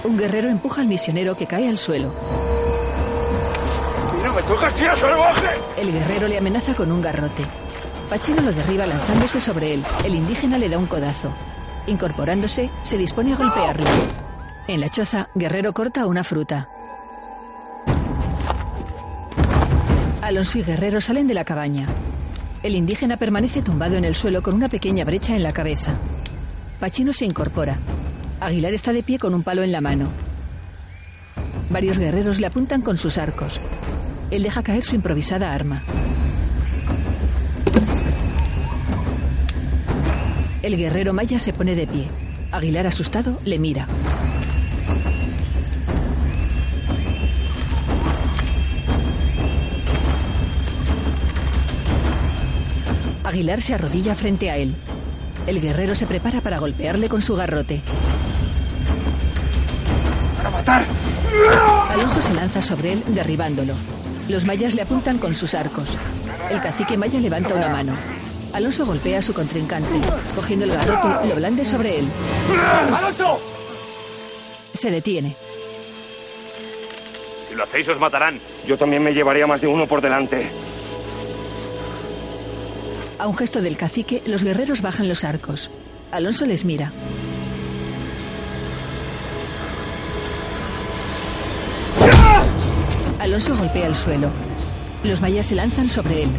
[0.05, 2.13] Un guerrero empuja al misionero que cae al suelo.
[4.23, 5.49] ¡No me toques, tío salvaje!
[5.75, 7.43] El guerrero le amenaza con un garrote.
[8.09, 9.83] Pachino lo derriba lanzándose sobre él.
[10.05, 11.29] El indígena le da un codazo.
[11.87, 14.24] Incorporándose, se dispone a golpearle.
[14.67, 16.69] En la choza, Guerrero corta una fruta.
[20.21, 21.87] Alonso y Guerrero salen de la cabaña.
[22.63, 25.93] El indígena permanece tumbado en el suelo con una pequeña brecha en la cabeza.
[26.79, 27.77] Pachino se incorpora.
[28.39, 30.09] Aguilar está de pie con un palo en la mano.
[31.69, 33.61] Varios guerreros le apuntan con sus arcos.
[34.31, 35.83] Él deja caer su improvisada arma.
[40.63, 42.07] El guerrero maya se pone de pie.
[42.51, 43.87] Aguilar, asustado, le mira.
[53.35, 54.73] Aguilar se arrodilla frente a él.
[55.45, 57.81] El guerrero se prepara para golpearle con su garrote.
[60.37, 60.85] ¡Para matar!
[61.89, 63.73] Alonso se lanza sobre él, derribándolo.
[64.29, 65.97] Los mayas le apuntan con sus arcos.
[66.49, 67.93] El cacique maya levanta una mano.
[68.53, 69.99] Alonso golpea a su contrincante.
[70.33, 72.07] Cogiendo el garrote, lo blande sobre él.
[72.95, 73.41] ¡Alonso!
[74.73, 75.35] Se detiene.
[77.49, 78.39] Si lo hacéis, os matarán.
[78.65, 80.49] Yo también me llevaría más de uno por delante.
[83.25, 85.71] A un gesto del cacique, los guerreros bajan los arcos.
[86.11, 86.93] Alonso les mira.
[93.19, 94.29] Alonso golpea el suelo.
[95.03, 96.29] Los mayas se lanzan sobre él.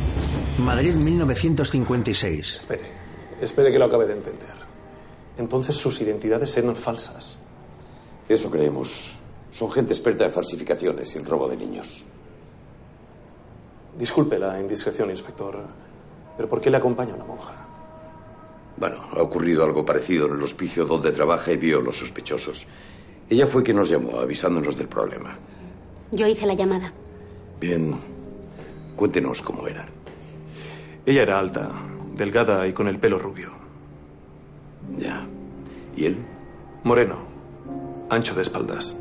[0.59, 2.55] Madrid 1956.
[2.59, 2.85] Espere,
[3.41, 4.55] espere que lo acabe de entender.
[5.39, 7.41] Entonces sus identidades eran falsas.
[8.29, 9.19] Eso creemos.
[9.51, 12.05] Son gente experta en falsificaciones y el robo de niños.
[13.99, 15.67] Disculpe la indiscreción, inspector,
[16.37, 17.53] pero ¿por qué le acompaña una monja?
[18.77, 22.67] Bueno, ha ocurrido algo parecido en el hospicio donde trabaja y vio los sospechosos.
[23.29, 25.39] Ella fue quien nos llamó avisándonos del problema.
[26.13, 26.93] Yo hice la llamada.
[27.59, 27.97] Bien,
[28.97, 29.89] cuéntenos cómo era.
[31.07, 31.71] Ella era alta,
[32.15, 33.53] delgada y con el pelo rubio.
[34.99, 35.27] Ya.
[35.97, 36.19] ¿Y él?
[36.85, 37.17] Moreno,
[38.11, 38.97] ancho de espaldas.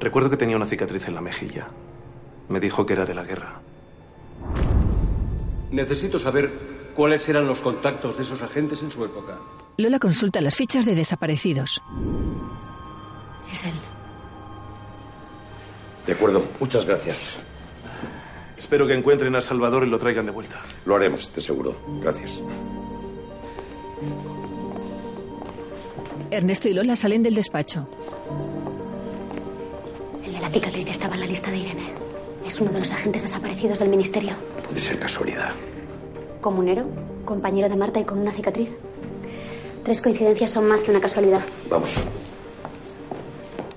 [0.00, 1.68] Recuerdo que tenía una cicatriz en la mejilla.
[2.48, 3.60] Me dijo que era de la guerra.
[5.70, 6.50] Necesito saber
[6.94, 9.38] cuáles eran los contactos de esos agentes en su época.
[9.76, 11.82] Lola consulta las fichas de desaparecidos.
[13.52, 13.74] Es él.
[16.06, 17.34] De acuerdo, muchas gracias.
[18.56, 20.60] Espero que encuentren a Salvador y lo traigan de vuelta.
[20.84, 21.76] Lo haremos, esté seguro.
[22.02, 22.42] Gracias.
[26.30, 27.88] Ernesto y Lola salen del despacho.
[30.24, 32.07] El de la cicatriz estaba en la lista de Irene.
[32.48, 34.32] Es uno de los agentes desaparecidos del ministerio.
[34.66, 35.50] Puede ser casualidad.
[36.40, 36.86] Comunero,
[37.26, 38.70] compañero de Marta y con una cicatriz.
[39.84, 41.42] Tres coincidencias son más que una casualidad.
[41.68, 41.90] Vamos.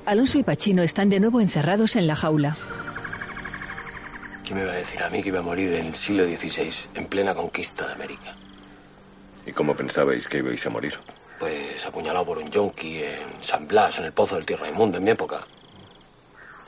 [0.06, 2.56] Alonso y Pachino están de nuevo encerrados en la jaula.
[4.46, 6.72] ¿Quién me iba a decir a mí que iba a morir en el siglo XVI,
[6.96, 8.34] en plena conquista de América?
[9.46, 10.94] ¿Y cómo pensabais que ibais a morir?
[11.40, 15.04] Pues apuñalado por un yonki en San Blas, en el pozo del tío Raimundo, en
[15.04, 15.42] mi época.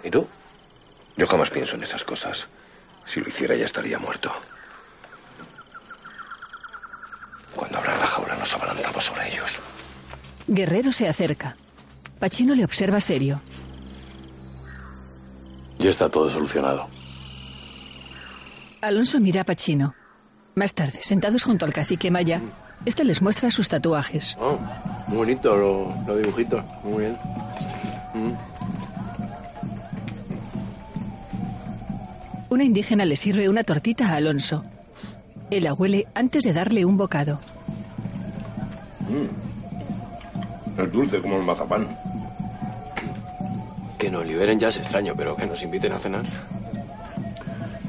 [0.03, 0.27] ¿Y tú?
[1.18, 2.47] Yo jamás pienso en esas cosas.
[3.05, 4.32] Si lo hiciera ya estaría muerto.
[7.55, 9.59] Cuando abran la jaula nos abalanzamos sobre ellos.
[10.47, 11.55] Guerrero se acerca.
[12.20, 13.41] Pachino le observa serio.
[15.80, 16.88] Ya está todo solucionado.
[18.82, 19.93] Alonso mira a Pachino.
[20.55, 22.41] Más tarde, sentados junto al cacique Maya,
[22.86, 24.36] este les muestra sus tatuajes.
[24.39, 24.59] Oh,
[25.07, 27.18] muy bonito los lo dibujitos, muy bien.
[28.14, 28.52] Mm.
[32.53, 34.63] Una indígena le sirve una tortita a Alonso.
[35.49, 37.39] Él la huele antes de darle un bocado.
[39.09, 40.79] Mm.
[40.79, 41.87] Es dulce como el mazapán.
[43.97, 46.25] Que nos liberen ya es extraño, pero que nos inviten a cenar.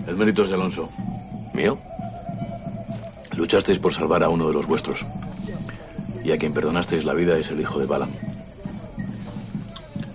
[0.07, 0.89] El mérito es de Alonso.
[1.53, 1.77] ¿Mío?
[3.37, 5.05] Luchasteis por salvar a uno de los vuestros.
[6.25, 8.13] Y a quien perdonasteis la vida es el hijo de Balaam.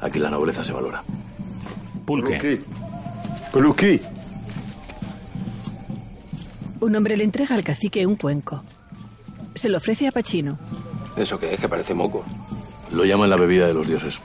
[0.01, 1.03] Aquí la nobleza se valora.
[2.03, 2.59] Pulque.
[3.53, 4.01] Peluquí.
[6.81, 8.63] Un hombre le entrega al cacique un cuenco.
[9.53, 10.57] Se lo ofrece a Pachino.
[11.17, 11.59] ¿Eso qué es?
[11.59, 12.23] Que parece moco.
[12.91, 14.19] Lo llaman la bebida de los dioses.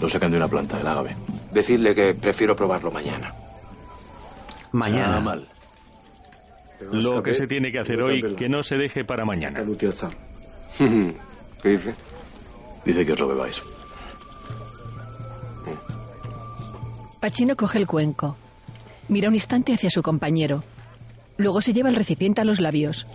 [0.00, 1.14] Lo sacan de una planta, el agave.
[1.52, 3.32] Decidle que prefiero probarlo mañana.
[4.72, 5.08] Mañana.
[5.08, 5.48] Nada mal.
[6.92, 9.62] Lo que se tiene que hacer hoy, que no se deje para mañana.
[10.78, 11.94] ¿Qué dice?
[12.84, 13.62] Dice que os lo bebáis.
[17.20, 18.36] Pachino coge el cuenco.
[19.08, 20.64] Mira un instante hacia su compañero.
[21.40, 23.06] Luego se lleva el recipiente a los labios.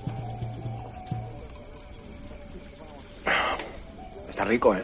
[4.27, 4.83] Está rico, ¿eh?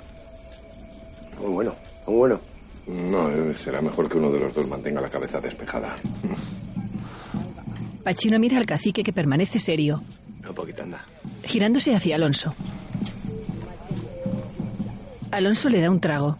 [1.42, 1.74] Muy bueno,
[2.06, 2.39] muy bueno.
[2.88, 5.96] No, eh, será mejor que uno de los dos mantenga la cabeza despejada.
[8.04, 10.04] Pachino mira al cacique que permanece serio,
[10.48, 11.04] Un poquito, anda.
[11.44, 12.54] girándose hacia Alonso.
[15.32, 16.38] Alonso le da un trago.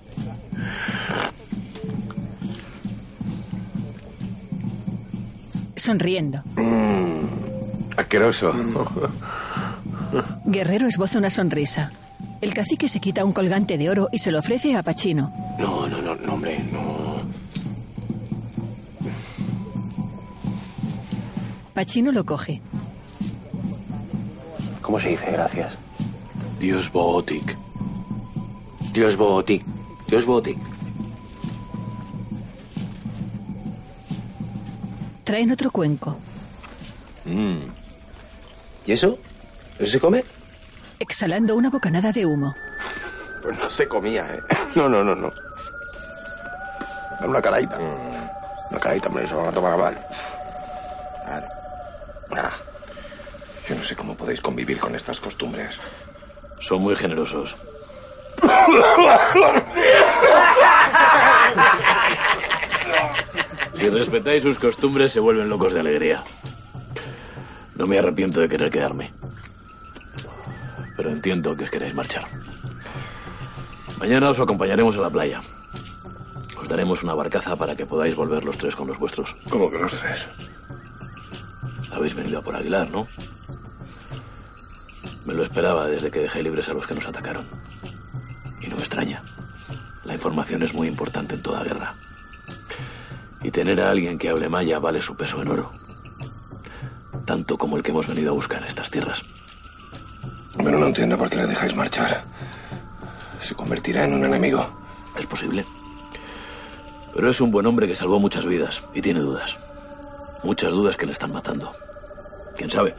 [5.82, 6.43] Sonriendo.
[7.97, 8.53] Asqueroso.
[10.45, 11.91] Guerrero esboza una sonrisa.
[12.39, 15.34] El cacique se quita un colgante de oro y se lo ofrece a Pachino.
[15.57, 17.21] No, no, no, no, hombre, no.
[21.73, 22.61] Pachino lo coge.
[24.84, 25.79] ¿Cómo se dice gracias?
[26.59, 27.57] Dios Bootic.
[28.93, 29.65] Dios Bootic.
[30.07, 30.57] Dios Bootic.
[35.32, 36.17] Traen otro cuenco.
[38.86, 39.17] ¿Y eso?
[39.79, 40.25] ¿Eso se come?
[40.99, 42.53] Exhalando una bocanada de humo.
[43.41, 44.39] Pues no se comía, ¿eh?
[44.75, 45.32] No, no, no, no.
[47.17, 47.79] Dame una caradita.
[48.71, 49.97] Una caradita, hombre, eso van a tomar a mal.
[51.25, 51.47] Vale.
[52.32, 52.51] Ah,
[53.69, 55.79] yo no sé cómo podéis convivir con estas costumbres.
[56.59, 57.55] Son muy generosos.
[63.82, 66.23] Si respetáis sus costumbres, se vuelven locos de alegría.
[67.77, 69.11] No me arrepiento de querer quedarme.
[70.95, 72.27] Pero entiendo que os queréis marchar.
[73.97, 75.41] Mañana os acompañaremos a la playa.
[76.61, 79.36] Os daremos una barcaza para que podáis volver los tres con los vuestros.
[79.49, 80.27] ¿Cómo que los tres?
[81.91, 83.07] Habéis venido a por Aguilar, ¿no?
[85.25, 87.47] Me lo esperaba desde que dejé libres a los que nos atacaron.
[88.61, 89.23] Y no me extraña.
[90.05, 91.95] La información es muy importante en toda guerra.
[93.43, 95.71] Y tener a alguien que hable maya vale su peso en oro.
[97.25, 99.23] Tanto como el que hemos venido a buscar a estas tierras.
[100.57, 102.23] Pero no entiendo por qué le dejáis marchar.
[103.41, 104.65] Se convertirá en un enemigo.
[105.17, 105.65] Es posible.
[107.13, 109.57] Pero es un buen hombre que salvó muchas vidas y tiene dudas.
[110.43, 111.71] Muchas dudas que le están matando.
[112.57, 112.95] ¿Quién sabe?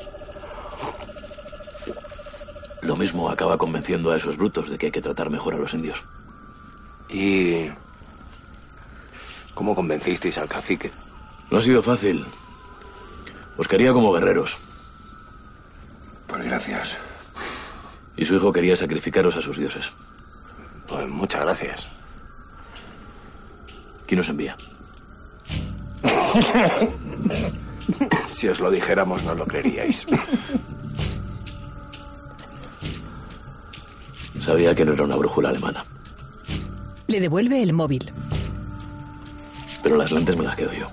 [2.83, 5.73] Lo mismo acaba convenciendo a esos brutos de que hay que tratar mejor a los
[5.73, 5.99] indios.
[7.09, 7.69] ¿Y
[9.55, 10.91] cómo convencisteis al cacique?
[11.51, 12.25] No ha sido fácil.
[13.57, 14.57] Os quería como guerreros.
[16.27, 16.97] Pues gracias.
[18.17, 19.91] Y su hijo quería sacrificaros a sus dioses.
[20.89, 21.87] Pues muchas gracias.
[24.07, 24.57] ¿Quién os envía?
[28.31, 30.07] si os lo dijéramos, no lo creeríais.
[34.41, 35.85] Sabía que no era una brújula alemana,
[37.07, 38.11] Le devuelve el móvil.
[39.83, 40.89] Pero las lentes me las quedo yo.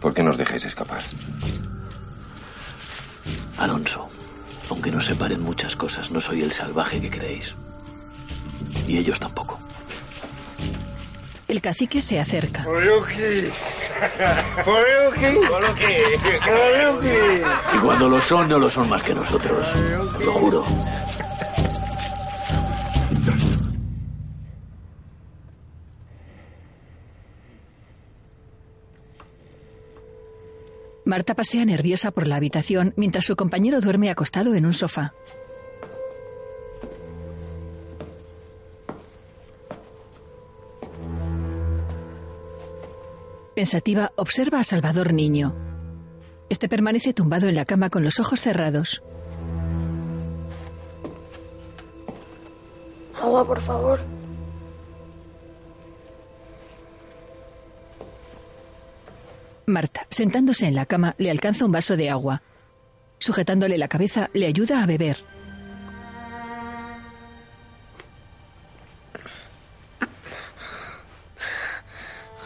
[0.00, 1.02] ¿Por qué nos dejáis escapar?
[3.58, 4.08] Alonso,
[4.70, 7.54] aunque nos separen muchas cosas, no soy el salvaje que creéis.
[8.88, 9.58] Y ellos tampoco.
[11.46, 12.64] El cacique se acerca.
[12.66, 13.50] Oyuki.
[14.66, 15.36] Oyuki.
[16.48, 17.42] Oyuki.
[17.74, 19.66] Y cuando lo son, no lo son más que nosotros.
[20.16, 20.64] Os lo juro.
[31.10, 35.12] Marta pasea nerviosa por la habitación mientras su compañero duerme acostado en un sofá.
[43.56, 45.56] Pensativa, observa a Salvador Niño.
[46.48, 49.02] Este permanece tumbado en la cama con los ojos cerrados.
[53.20, 54.19] Agua, por favor.
[59.70, 62.42] Marta, sentándose en la cama, le alcanza un vaso de agua.
[63.18, 65.24] Sujetándole la cabeza, le ayuda a beber.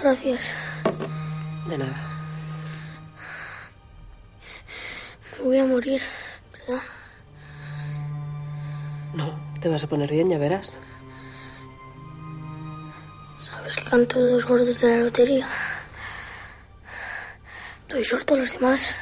[0.01, 0.55] Gracias.
[1.69, 1.97] De nada.
[5.39, 6.03] Me voy a morir,
[6.53, 6.83] ¿verdad?
[9.15, 10.79] No, te vas a poner bien, ya verás.
[13.39, 15.49] ¿Sabes que canto dos gordos de la lotería?
[17.95, 18.93] Doy suerte a los demás,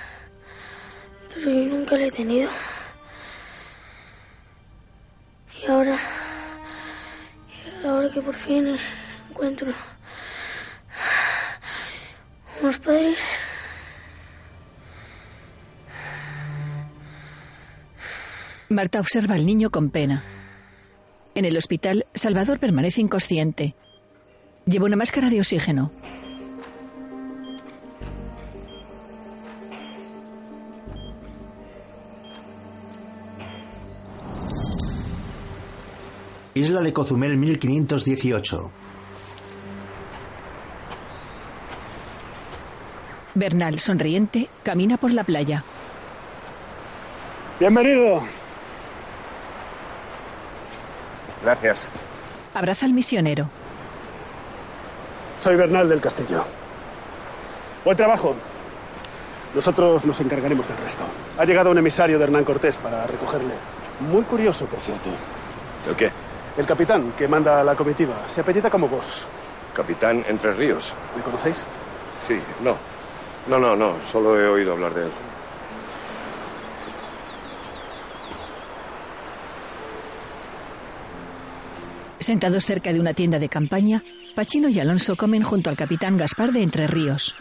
[1.34, 2.50] Pero yo nunca la he tenido.
[5.62, 5.96] Y ahora...
[7.82, 8.76] Y ahora que por fin
[9.30, 9.72] encuentro...
[12.60, 13.38] Unos padres...
[18.68, 20.22] Marta observa al niño con pena.
[21.34, 23.74] En el hospital, Salvador permanece inconsciente.
[24.66, 25.90] Lleva una máscara de oxígeno.
[36.62, 38.70] Isla de Cozumel 1518.
[43.34, 45.64] Bernal, sonriente, camina por la playa.
[47.58, 48.22] Bienvenido.
[51.42, 51.88] Gracias.
[52.54, 53.48] Abraza al misionero.
[55.40, 56.44] Soy Bernal del Castillo.
[57.84, 58.36] Buen trabajo.
[59.52, 61.02] Nosotros nos encargaremos del resto.
[61.38, 63.54] Ha llegado un emisario de Hernán Cortés para recogerle.
[64.12, 65.10] Muy curioso, por cierto.
[65.88, 66.12] ¿El qué?
[66.56, 69.24] El capitán que manda a la comitiva se apellida como vos.
[69.74, 70.92] Capitán Entre Ríos.
[71.16, 71.64] ¿Me conocéis?
[72.26, 72.76] Sí, no.
[73.48, 73.96] No, no, no.
[74.10, 75.10] Solo he oído hablar de él.
[82.18, 84.04] Sentados cerca de una tienda de campaña,
[84.36, 87.34] Pachino y Alonso comen junto al capitán Gaspar de Entre Ríos.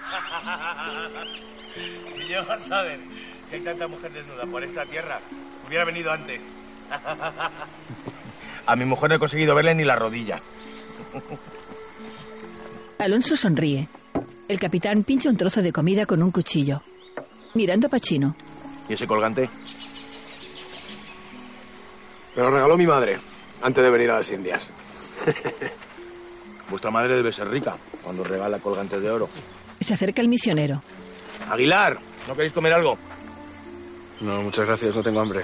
[2.13, 2.57] Si llego a
[3.49, 5.19] que hay tanta mujer desnuda por esta tierra,
[5.67, 6.41] hubiera venido antes.
[8.65, 10.39] A mi mujer no he conseguido verle ni la rodilla.
[12.99, 13.87] Alonso sonríe.
[14.47, 16.81] El capitán pincha un trozo de comida con un cuchillo.
[17.53, 18.35] Mirando a Pachino.
[18.87, 19.49] ¿Y ese colgante?
[22.35, 23.17] Me lo regaló mi madre
[23.61, 24.69] antes de venir a las Indias.
[26.69, 29.29] Vuestra madre debe ser rica cuando regala colgantes de oro.
[29.79, 30.81] Se acerca el misionero.
[31.49, 31.97] Aguilar,
[32.27, 32.97] ¿no queréis comer algo?
[34.21, 35.43] No, muchas gracias, no tengo hambre.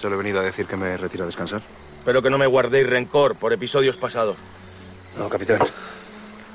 [0.00, 1.62] Solo he venido a decir que me retiro a descansar.
[2.04, 4.36] Espero que no me guardéis rencor por episodios pasados.
[5.16, 5.60] No, capitán.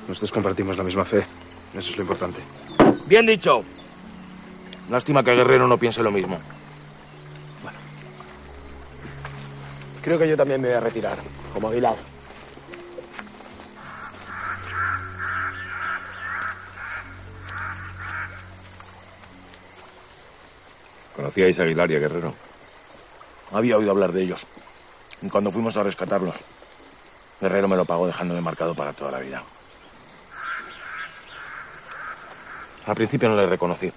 [0.08, 1.26] Nosotros compartimos la misma fe.
[1.74, 2.40] Eso es lo importante.
[3.08, 3.64] Bien dicho.
[4.92, 6.40] Lástima que Guerrero no piense lo mismo.
[10.04, 11.18] Creo que yo también me voy a retirar,
[11.52, 11.96] como Aguilar.
[21.16, 22.36] ¿Conocíais a Aguilar y a Guerrero?
[23.52, 24.46] Había oído hablar de ellos.
[25.28, 26.36] Cuando fuimos a rescatarlos,
[27.42, 29.44] Guerrero me lo pagó dejándome marcado para toda la vida.
[32.86, 33.92] Al principio no le reconocí.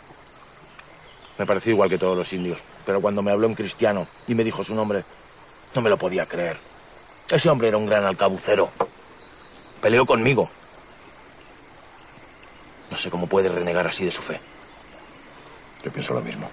[1.38, 2.60] Me pareció igual que todos los indios.
[2.84, 5.04] Pero cuando me habló en cristiano y me dijo su nombre,
[5.74, 6.58] no me lo podía creer.
[7.30, 8.68] Ese hombre era un gran alcabucero.
[9.80, 10.48] Peleó conmigo.
[12.90, 14.38] No sé cómo puede renegar así de su fe.
[15.84, 16.50] Yo pienso lo mismo.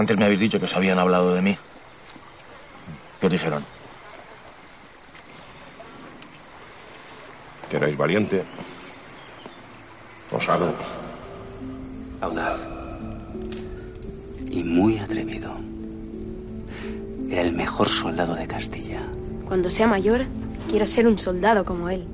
[0.00, 1.58] Antes me habéis dicho que os habían hablado de mí.
[3.20, 3.62] ¿Qué os dijeron?
[7.68, 8.42] Que erais valiente.
[10.32, 10.72] Osado.
[12.22, 12.66] Audaz.
[14.48, 15.60] Y muy atrevido.
[17.28, 19.02] Era el mejor soldado de Castilla.
[19.46, 20.24] Cuando sea mayor,
[20.70, 22.06] quiero ser un soldado como él.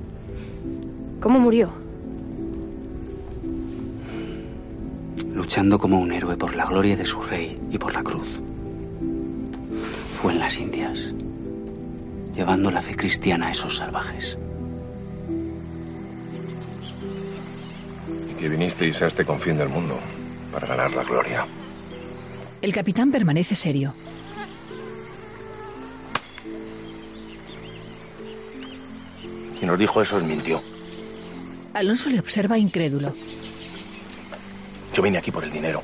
[1.21, 1.86] ¿Cómo murió?
[5.47, 8.27] Luchando como un héroe por la gloria de su rey y por la cruz.
[10.21, 11.15] Fue en las Indias.
[12.35, 14.37] Llevando la fe cristiana a esos salvajes.
[18.29, 19.97] Y que vinisteis a este confín del mundo
[20.51, 21.47] para ganar la gloria.
[22.61, 23.93] El capitán permanece serio.
[29.57, 30.61] Quien nos dijo eso os mintió.
[31.73, 33.15] Alonso le observa incrédulo.
[34.97, 35.83] Yo vine aquí por el dinero.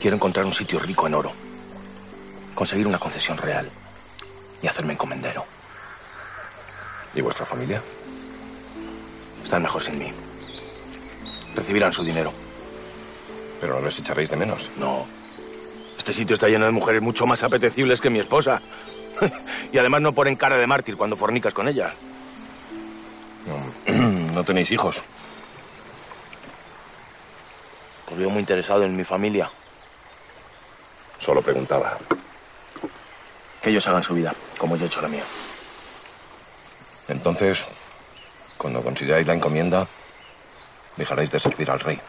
[0.00, 1.32] Quiero encontrar un sitio rico en oro.
[2.54, 3.68] Conseguir una concesión real.
[4.62, 5.44] Y hacerme encomendero.
[7.16, 7.82] ¿Y vuestra familia?
[9.42, 10.12] Están mejor sin mí.
[11.56, 12.32] Recibirán su dinero.
[13.60, 14.70] Pero no les echaréis de menos.
[14.76, 15.04] No.
[15.98, 18.62] Este sitio está lleno de mujeres mucho más apetecibles que mi esposa.
[19.72, 21.96] y además no ponen cara de mártir cuando fornicas con ellas.
[23.48, 23.92] No,
[24.32, 25.02] no tenéis hijos.
[28.10, 29.50] Os veo muy interesado en mi familia.
[31.18, 31.96] Solo preguntaba.
[33.62, 35.24] Que ellos hagan su vida, como yo he hecho la mía.
[37.08, 37.66] Entonces,
[38.58, 39.86] cuando consigáis la encomienda,
[40.96, 42.00] dejaréis de servir al rey.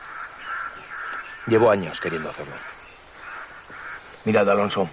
[1.47, 2.55] Llevo años queriendo hacerlo.
[4.25, 4.89] Mirad, Alonso.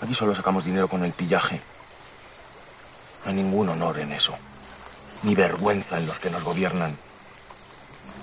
[0.00, 1.60] Aquí solo sacamos dinero con el pillaje.
[3.24, 4.36] No hay ningún honor en eso.
[5.22, 6.96] Ni vergüenza en los que nos gobiernan.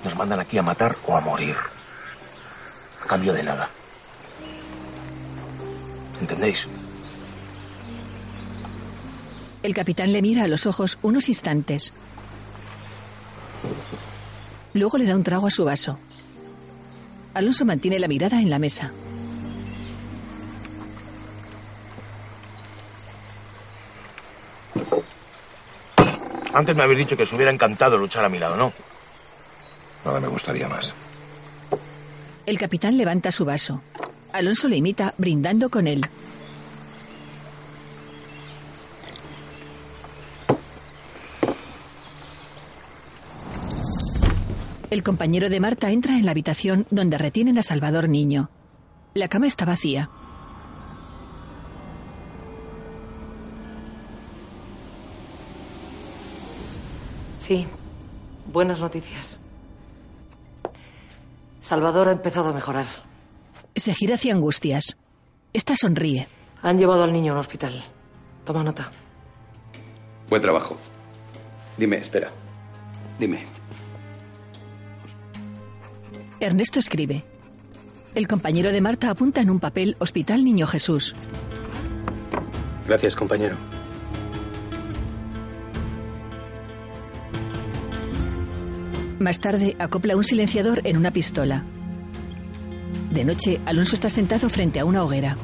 [0.03, 1.55] Nos mandan aquí a matar o a morir.
[3.03, 3.69] A cambio de nada.
[6.19, 6.67] ¿Entendéis?
[9.63, 11.93] El capitán le mira a los ojos unos instantes.
[14.73, 15.99] Luego le da un trago a su vaso.
[17.33, 18.91] Alonso mantiene la mirada en la mesa.
[26.53, 28.73] Antes me habéis dicho que os hubiera encantado luchar a mi lado, ¿no?
[30.05, 30.93] Nada me gustaría más.
[32.45, 33.81] El capitán levanta su vaso.
[34.33, 36.01] Alonso le imita, brindando con él.
[44.89, 48.49] El compañero de Marta entra en la habitación donde retienen a Salvador Niño.
[49.13, 50.09] La cama está vacía.
[57.39, 57.67] Sí,
[58.51, 59.39] buenas noticias.
[61.61, 62.87] Salvador ha empezado a mejorar.
[63.75, 64.97] Se gira hacia Angustias.
[65.53, 66.27] Esta sonríe.
[66.61, 67.81] Han llevado al niño al hospital.
[68.43, 68.91] Toma nota.
[70.29, 70.77] Buen trabajo.
[71.77, 72.29] Dime, espera.
[73.19, 73.45] Dime.
[76.39, 77.23] Ernesto escribe.
[78.15, 81.15] El compañero de Marta apunta en un papel Hospital Niño Jesús.
[82.87, 83.55] Gracias, compañero.
[89.21, 91.63] Más tarde acopla un silenciador en una pistola.
[93.11, 95.37] De noche, Alonso está sentado frente a una hoguera.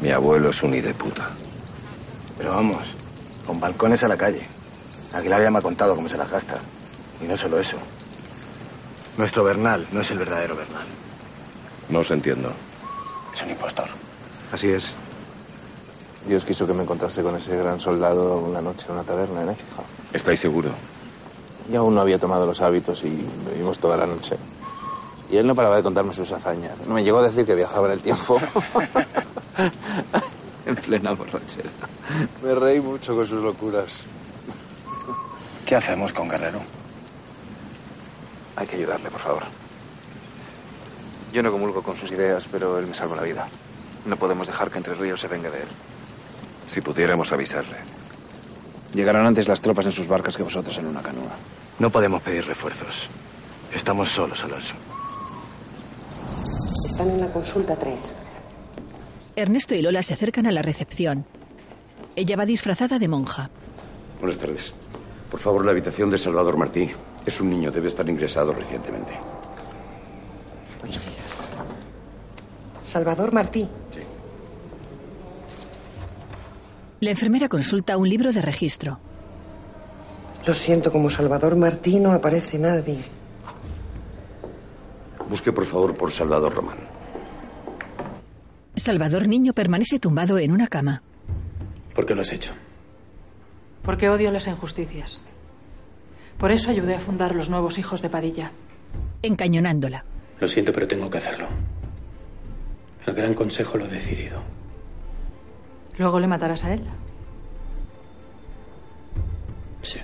[0.00, 1.28] Mi abuelo es un de puta.
[2.38, 2.84] Pero vamos,
[3.44, 4.46] con balcones a la calle.
[5.12, 6.60] Aguilar ya me ha contado cómo se las gasta.
[7.20, 7.78] Y no solo eso.
[9.18, 10.86] Nuestro Bernal no es el verdadero Bernal.
[11.88, 12.52] No os entiendo.
[13.34, 13.88] Es un impostor.
[14.52, 14.94] Así es.
[16.26, 19.50] Dios quiso que me encontrase con ese gran soldado una noche en una taberna en
[19.50, 19.82] Écija.
[20.12, 20.70] ¿Estáis seguro?
[21.70, 24.36] Y aún no había tomado los hábitos y bebimos toda la noche.
[25.30, 26.72] Y él no paraba de contarme sus hazañas.
[26.86, 28.40] No me llegó a decir que viajaba en el tiempo.
[30.66, 31.70] en plena borrachera.
[32.42, 34.00] Me reí mucho con sus locuras.
[35.66, 36.60] ¿Qué hacemos con Guerrero?
[38.56, 39.42] Hay que ayudarle, por favor.
[41.32, 43.48] Yo no comulgo con sus ideas, pero él me salva la vida.
[44.06, 45.68] No podemos dejar que Entre Ríos se venga de él.
[46.74, 47.76] Si pudiéramos avisarle.
[48.94, 51.30] Llegarán antes las tropas en sus barcas que vosotros en una canoa.
[51.78, 53.06] No podemos pedir refuerzos.
[53.72, 54.74] Estamos solos, Alonso.
[56.90, 57.94] Están en la consulta 3.
[59.36, 61.24] Ernesto y Lola se acercan a la recepción.
[62.16, 63.50] Ella va disfrazada de monja.
[64.18, 64.74] Buenas tardes.
[65.30, 66.90] Por favor, la habitación de Salvador Martí.
[67.24, 69.12] Es un niño, debe estar ingresado recientemente.
[72.82, 73.68] Salvador Martí.
[77.04, 78.98] La enfermera consulta un libro de registro.
[80.46, 82.96] Lo siento, como Salvador Martí no aparece nadie.
[85.28, 86.78] Busque, por favor, por Salvador Román.
[88.74, 91.02] Salvador Niño permanece tumbado en una cama.
[91.94, 92.54] ¿Por qué lo has hecho?
[93.82, 95.20] Porque odio las injusticias.
[96.38, 98.50] Por eso ayudé a fundar los nuevos hijos de Padilla.
[99.20, 100.06] Encañonándola.
[100.40, 101.48] Lo siento, pero tengo que hacerlo.
[103.06, 104.63] El Gran Consejo lo ha decidido.
[105.98, 106.82] ¿Luego le matarás a él?
[109.82, 109.98] Sí.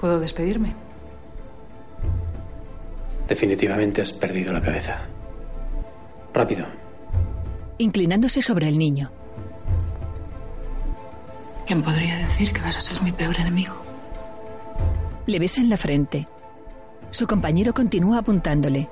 [0.00, 0.74] ¿Puedo despedirme?
[3.28, 5.02] Definitivamente has perdido la cabeza.
[6.34, 6.66] Rápido.
[7.78, 9.10] Inclinándose sobre el niño.
[11.66, 13.74] ¿Quién podría decir que vas a ser mi peor enemigo?
[15.26, 16.26] Le besa en la frente.
[17.10, 18.88] Su compañero continúa apuntándole.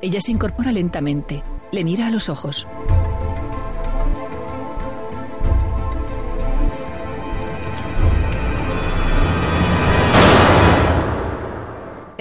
[0.00, 1.42] Ella se incorpora lentamente.
[1.72, 2.68] Le mira a los ojos.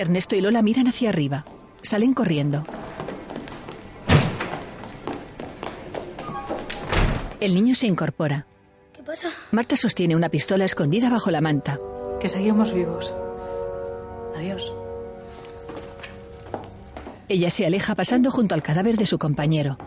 [0.03, 1.45] Ernesto y Lola miran hacia arriba.
[1.81, 2.65] Salen corriendo.
[7.39, 8.45] El niño se incorpora.
[8.91, 9.29] ¿Qué pasa?
[9.51, 11.79] Marta sostiene una pistola escondida bajo la manta.
[12.19, 13.13] Que seguimos vivos.
[14.35, 14.73] Adiós.
[17.29, 19.77] Ella se aleja pasando junto al cadáver de su compañero.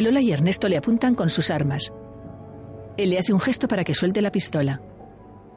[0.00, 1.92] Lola y Ernesto le apuntan con sus armas.
[3.00, 4.82] Él le hace un gesto para que suelte la pistola.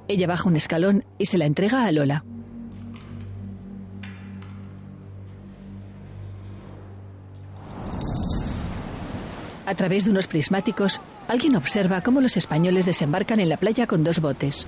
[0.08, 2.24] Ella baja un escalón y se la entrega a Lola.
[9.66, 14.06] A través de unos prismáticos, alguien observa cómo los españoles desembarcan en la playa con
[14.06, 14.66] dos botes.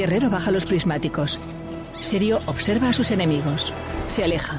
[0.00, 1.38] Guerrero baja los prismáticos.
[1.98, 3.70] Serio observa a sus enemigos.
[4.06, 4.58] Se aleja.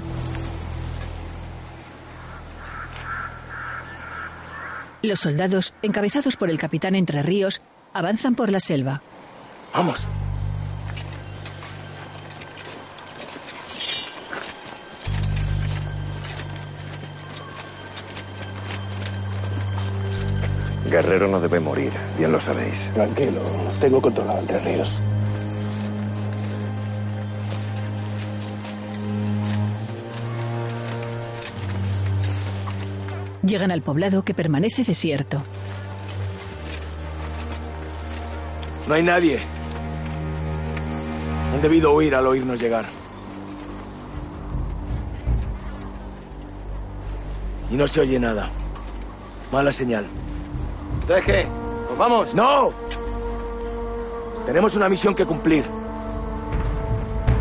[5.02, 9.02] Los soldados, encabezados por el capitán Entre Ríos, avanzan por la selva.
[9.74, 10.06] Vamos.
[20.88, 22.92] Guerrero no debe morir, bien lo sabéis.
[22.94, 23.42] Tranquilo,
[23.80, 25.02] tengo controlado Entre Ríos.
[33.52, 35.44] Llegan al poblado que permanece desierto.
[38.88, 39.42] No hay nadie.
[41.54, 42.86] Han debido huir al oírnos llegar.
[47.70, 48.48] Y no se oye nada.
[49.52, 50.08] Mala señal.
[51.02, 51.48] ¿Entonces qué?
[51.88, 52.34] ¿Pues vamos?
[52.34, 52.72] ¡No!
[54.46, 55.66] Tenemos una misión que cumplir.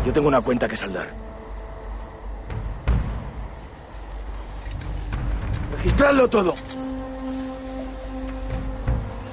[0.05, 1.20] Yo tengo una cuenta que saldar.
[6.01, 6.55] Registradlo todo.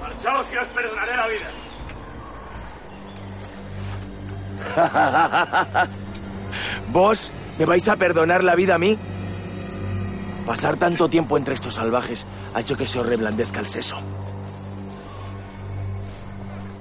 [0.02, 1.48] Marchaos y os perdonaré la vida.
[6.92, 8.98] ¿Vos me vais a perdonar la vida a mí?
[10.44, 13.96] Pasar tanto tiempo entre estos salvajes ha hecho que se os reblandezca el seso.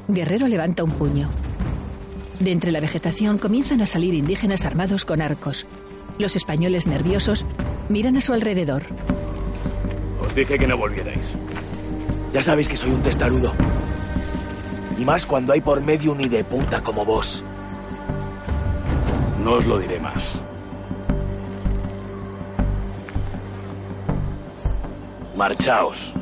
[0.10, 1.30] Guerrero levanta un puño.
[2.42, 5.66] De entre la vegetación comienzan a salir indígenas armados con arcos.
[6.20, 7.46] Los españoles nerviosos
[7.88, 8.84] miran a su alrededor.
[10.38, 11.34] Dije que no volvierais.
[12.32, 13.56] Ya sabéis que soy un testarudo.
[15.00, 17.44] Y más cuando hay por medio un de puta como vos.
[19.44, 20.40] No os lo diré más.
[25.36, 26.14] Marchaos.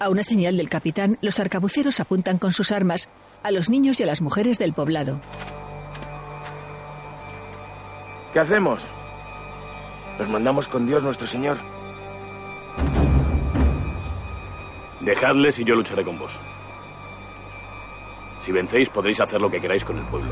[0.00, 3.08] A una señal del capitán, los arcabuceros apuntan con sus armas
[3.44, 5.20] a los niños y a las mujeres del poblado.
[8.32, 8.90] ¿Qué hacemos?
[10.20, 11.56] Los mandamos con Dios nuestro Señor.
[15.00, 16.38] Dejadles y yo lucharé con vos.
[18.38, 20.30] Si vencéis, podréis hacer lo que queráis con el pueblo.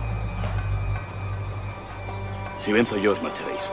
[2.58, 3.70] Si venzo yo, os marcharéis.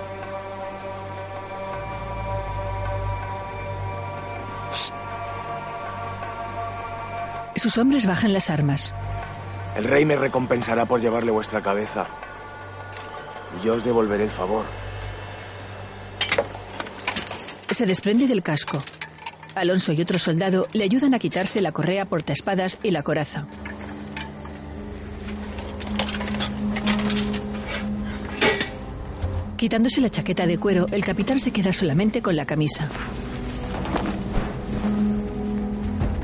[7.57, 8.93] Sus hombres bajan las armas.
[9.76, 12.05] El rey me recompensará por llevarle vuestra cabeza.
[13.59, 14.63] Y yo os devolveré el favor.
[17.76, 18.82] Se desprende del casco.
[19.53, 23.47] Alonso y otro soldado le ayudan a quitarse la correa portaespadas y la coraza.
[29.57, 32.88] Quitándose la chaqueta de cuero, el capitán se queda solamente con la camisa.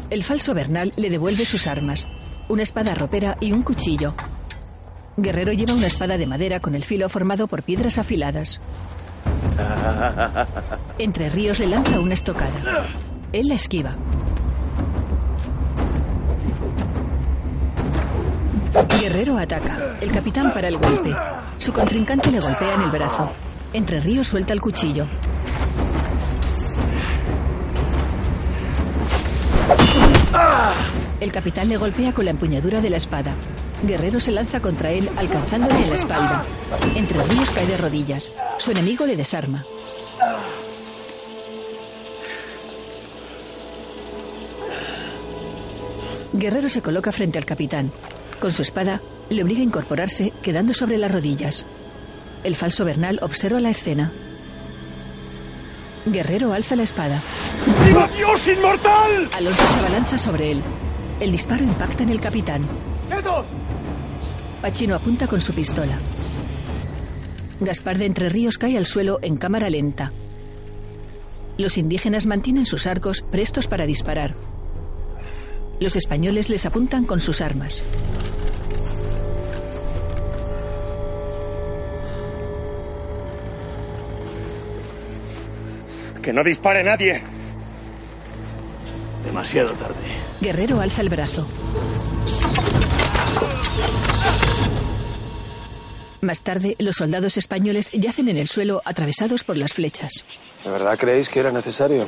[0.09, 2.07] El falso Bernal le devuelve sus armas,
[2.47, 4.13] una espada ropera y un cuchillo.
[5.17, 8.61] Guerrero lleva una espada de madera con el filo formado por piedras afiladas.
[11.01, 12.85] Entre Ríos le lanza una estocada.
[13.33, 13.97] Él la esquiva.
[18.99, 19.95] Guerrero ataca.
[19.99, 21.11] El capitán para el golpe.
[21.57, 23.31] Su contrincante le golpea en el brazo.
[23.73, 25.07] Entre Ríos suelta el cuchillo.
[31.19, 33.33] El capitán le golpea con la empuñadura de la espada.
[33.81, 36.45] Guerrero se lanza contra él, alcanzándole en la espalda.
[36.93, 38.31] Entre Ríos cae de rodillas.
[38.59, 39.65] Su enemigo le desarma.
[46.33, 47.91] Guerrero se coloca frente al capitán.
[48.39, 51.65] Con su espada, le obliga a incorporarse, quedando sobre las rodillas.
[52.43, 54.11] El falso Bernal observa la escena.
[56.05, 57.21] Guerrero alza la espada.
[57.85, 59.29] ¡Viva Dios inmortal!
[59.37, 60.63] Alonso se abalanza sobre él.
[61.19, 62.67] El disparo impacta en el capitán.
[63.07, 63.45] ¡Quietos!
[64.61, 65.97] Pachino apunta con su pistola.
[67.59, 70.11] Gaspar de Entre Ríos cae al suelo en cámara lenta.
[71.59, 74.33] Los indígenas mantienen sus arcos prestos para disparar.
[75.81, 77.81] Los españoles les apuntan con sus armas.
[86.21, 87.23] ¡Que no dispare nadie!
[89.25, 89.95] Demasiado tarde.
[90.39, 91.47] Guerrero alza el brazo.
[96.21, 100.23] Más tarde, los soldados españoles yacen en el suelo atravesados por las flechas.
[100.63, 102.07] ¿De verdad creéis que era necesario?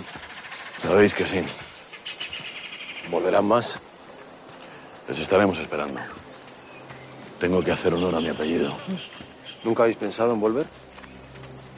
[0.83, 1.41] Sabéis que sí.
[3.13, 3.79] ¿Volverán más?
[5.07, 5.99] Les estaremos esperando.
[7.39, 8.73] Tengo que hacer honor a mi apellido.
[9.63, 10.65] ¿Nunca habéis pensado en volver?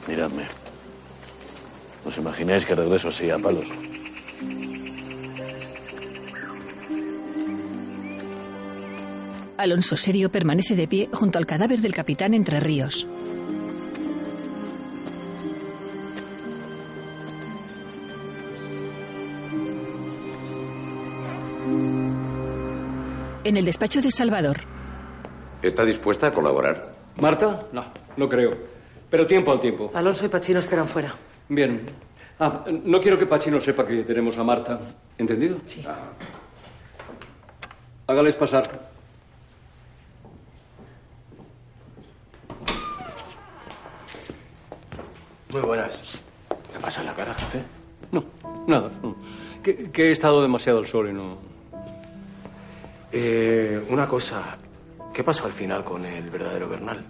[0.08, 0.44] Miradme.
[2.06, 3.66] ¿Os imagináis que regreso así a palos?
[9.58, 13.06] Alonso Serio permanece de pie junto al cadáver del capitán Entre Ríos.
[23.46, 24.56] En el despacho de Salvador,
[25.62, 26.92] ¿Está dispuesta a colaborar?
[27.14, 27.68] ¿Marta?
[27.72, 27.84] No,
[28.16, 28.56] no creo.
[29.08, 29.92] Pero tiempo al tiempo.
[29.94, 31.14] Alonso y Pachino esperan fuera.
[31.48, 31.86] Bien.
[32.40, 34.80] Ah, no quiero que Pachino sepa que tenemos a Marta.
[35.16, 35.58] ¿Entendido?
[35.64, 35.84] Sí.
[38.08, 38.64] Hágales pasar.
[45.52, 46.20] Muy buenas.
[46.72, 47.62] ¿Qué pasa en la cara, jefe?
[48.10, 48.24] No,
[48.66, 48.90] nada.
[49.02, 49.14] no.
[49.62, 51.38] Que, que he estado demasiado al sol y no.
[53.12, 54.58] Eh, una cosa.
[55.12, 57.04] ¿Qué pasó al final con el verdadero Bernal?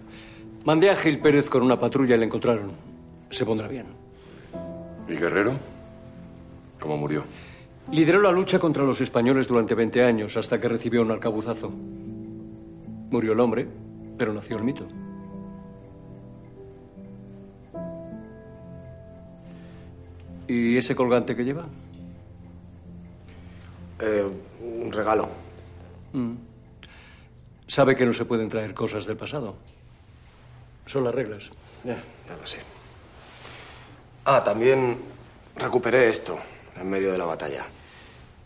[0.65, 2.71] Mandé a Gil Pérez con una patrulla y le encontraron.
[3.31, 3.87] Se pondrá bien.
[5.09, 5.55] ¿Y Guerrero?
[6.81, 7.25] ¿Cómo murió?
[7.91, 11.71] Lideró la lucha contra los españoles durante 20 años hasta que recibió un arcabuzazo.
[13.11, 13.67] Murió el hombre,
[14.19, 14.87] pero nació el mito.
[20.49, 21.67] ¿Y ese colgante que lleva?
[24.01, 24.27] Eh,
[24.61, 25.46] un regalo.
[26.13, 26.35] Mm.
[27.67, 29.57] Sabe que no se pueden traer cosas del pasado.
[30.87, 31.51] Son las reglas.
[31.85, 31.97] Ya,
[32.29, 32.59] ya lo sé.
[34.25, 34.99] Ah, también
[35.57, 36.39] recuperé esto
[36.81, 37.65] en medio de la batalla.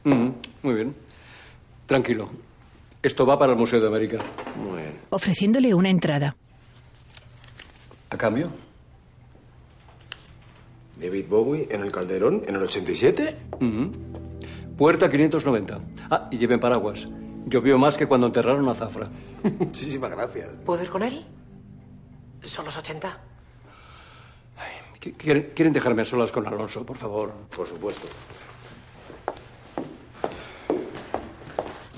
[0.04, 0.28] Mm,
[0.62, 0.94] muy bien.
[1.86, 2.28] Tranquilo.
[3.02, 4.18] Esto va para el Museo de América.
[4.56, 4.98] Muy bien.
[5.10, 6.36] ofreciéndole una entrada.
[8.10, 8.50] ¿A cambio?
[11.00, 13.36] David Bowie en el Calderón en el 87.
[13.54, 13.90] Ujú.
[14.76, 15.80] Puerta 590.
[16.10, 17.08] Ah, y lleven paraguas.
[17.46, 19.08] Llovió más que cuando enterraron a Zafra.
[19.58, 20.50] Muchísimas gracias.
[20.64, 21.24] ¿Puedo ir con él?
[22.42, 23.18] Son los 80.
[25.00, 27.32] Qu- ¿Quieren, quieren dejarme a solas con Alonso, por favor?
[27.54, 28.06] Por supuesto.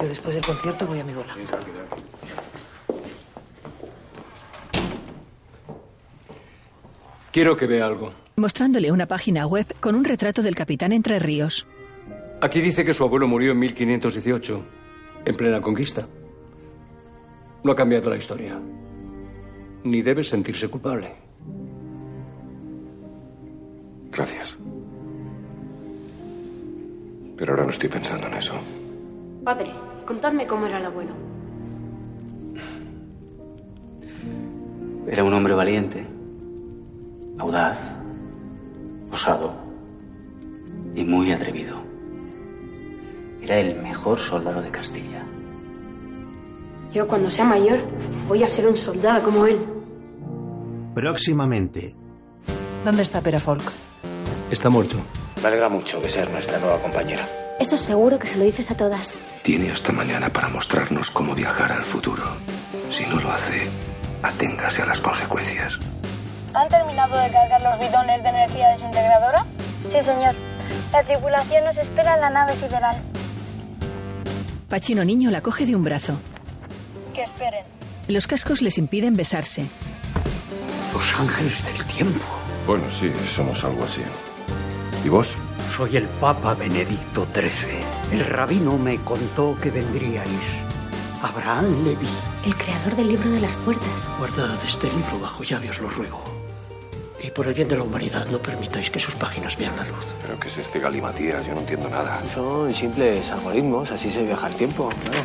[0.01, 1.35] Yo después del concierto voy a mi bola.
[7.33, 8.13] Quiero que vea algo.
[8.37, 11.67] Mostrándole una página web con un retrato del capitán Entre Ríos.
[12.41, 14.65] Aquí dice que su abuelo murió en 1518,
[15.25, 16.07] en plena conquista.
[17.65, 18.59] No ha cambiado la historia.
[19.85, 21.13] Ni debe sentirse culpable.
[24.11, 24.57] Gracias.
[27.37, 28.55] Pero ahora no estoy pensando en eso.
[29.45, 29.71] Padre,
[30.07, 31.13] contadme cómo era el abuelo.
[35.09, 36.07] Era un hombre valiente,
[37.39, 37.97] audaz,
[39.11, 39.53] osado
[40.95, 41.82] y muy atrevido.
[43.43, 45.25] Era el mejor soldado de Castilla.
[46.93, 47.81] Yo cuando sea mayor
[48.29, 49.59] voy a ser un soldado como él.
[50.95, 51.97] Próximamente.
[52.85, 53.63] ¿Dónde está Perafolk?
[54.51, 54.97] Está muerto.
[55.41, 57.27] Me alegra mucho que sea nuestra nueva compañera.
[57.59, 59.13] Eso seguro que se lo dices a todas.
[59.43, 62.25] Tiene hasta mañana para mostrarnos cómo viajar al futuro.
[62.91, 63.69] Si no lo hace,
[64.23, 65.79] aténgase a las consecuencias.
[66.55, 69.45] ¿Han terminado de cargar los bidones de energía desintegradora?
[69.91, 70.35] Sí, señor.
[70.93, 72.97] La tripulación nos espera en la nave sideral.
[74.73, 76.19] Pachino Niño la coge de un brazo.
[77.13, 77.63] Que esperen.
[78.09, 79.67] Los cascos les impiden besarse.
[80.95, 82.25] Los ángeles del tiempo.
[82.67, 84.01] Bueno, sí, somos algo así.
[85.05, 85.35] ¿Y vos?
[85.77, 88.19] Soy el Papa Benedicto XIII.
[88.19, 90.31] El rabino me contó que vendríais.
[91.21, 92.09] Abraham Levi.
[92.47, 94.09] El creador del libro de las puertas.
[94.19, 96.32] Guardad este libro bajo llave, os lo ruego.
[97.23, 100.05] Y por el bien de la humanidad, no permitáis que sus páginas vean la luz.
[100.23, 101.47] ¿Pero qué es este galimatías?
[101.47, 102.21] Yo no entiendo nada.
[102.35, 105.19] Son simples algoritmos, así se viaja el tiempo, claro.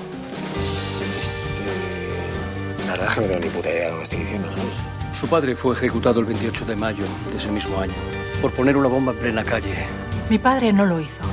[2.77, 4.47] Este, La verdad es que no tengo ni puta idea de lo que estoy diciendo,
[4.49, 5.19] ¿sabes?
[5.19, 7.95] Su padre fue ejecutado el 28 de mayo de ese mismo año
[8.41, 9.87] por poner una bomba en plena calle.
[10.29, 11.23] Mi padre no lo hizo.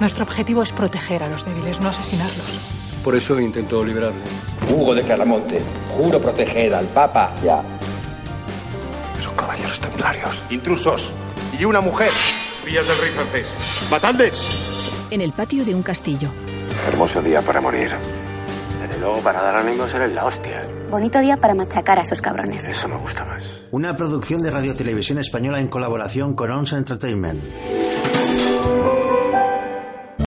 [0.00, 2.58] Nuestro objetivo es proteger a los débiles, no asesinarlos.
[3.04, 4.20] Por eso intentó liberarle.
[4.68, 7.32] Hugo de Claramonte, juro proteger al Papa.
[7.44, 7.62] Ya.
[9.32, 10.42] Son caballeros templarios.
[10.50, 11.14] Intrusos.
[11.58, 12.10] Y una mujer.
[12.56, 13.88] Espías del rey francés.
[13.90, 15.06] ¡Matadles!
[15.10, 16.30] En el patio de un castillo.
[16.88, 17.90] Hermoso día para morir.
[18.80, 20.68] Desde luego, para dar ánimos eres la hostia.
[20.90, 22.66] Bonito día para machacar a esos cabrones.
[22.68, 23.62] Eso me gusta más.
[23.70, 27.40] Una producción de Radio Televisión Española en colaboración con ONS Entertainment.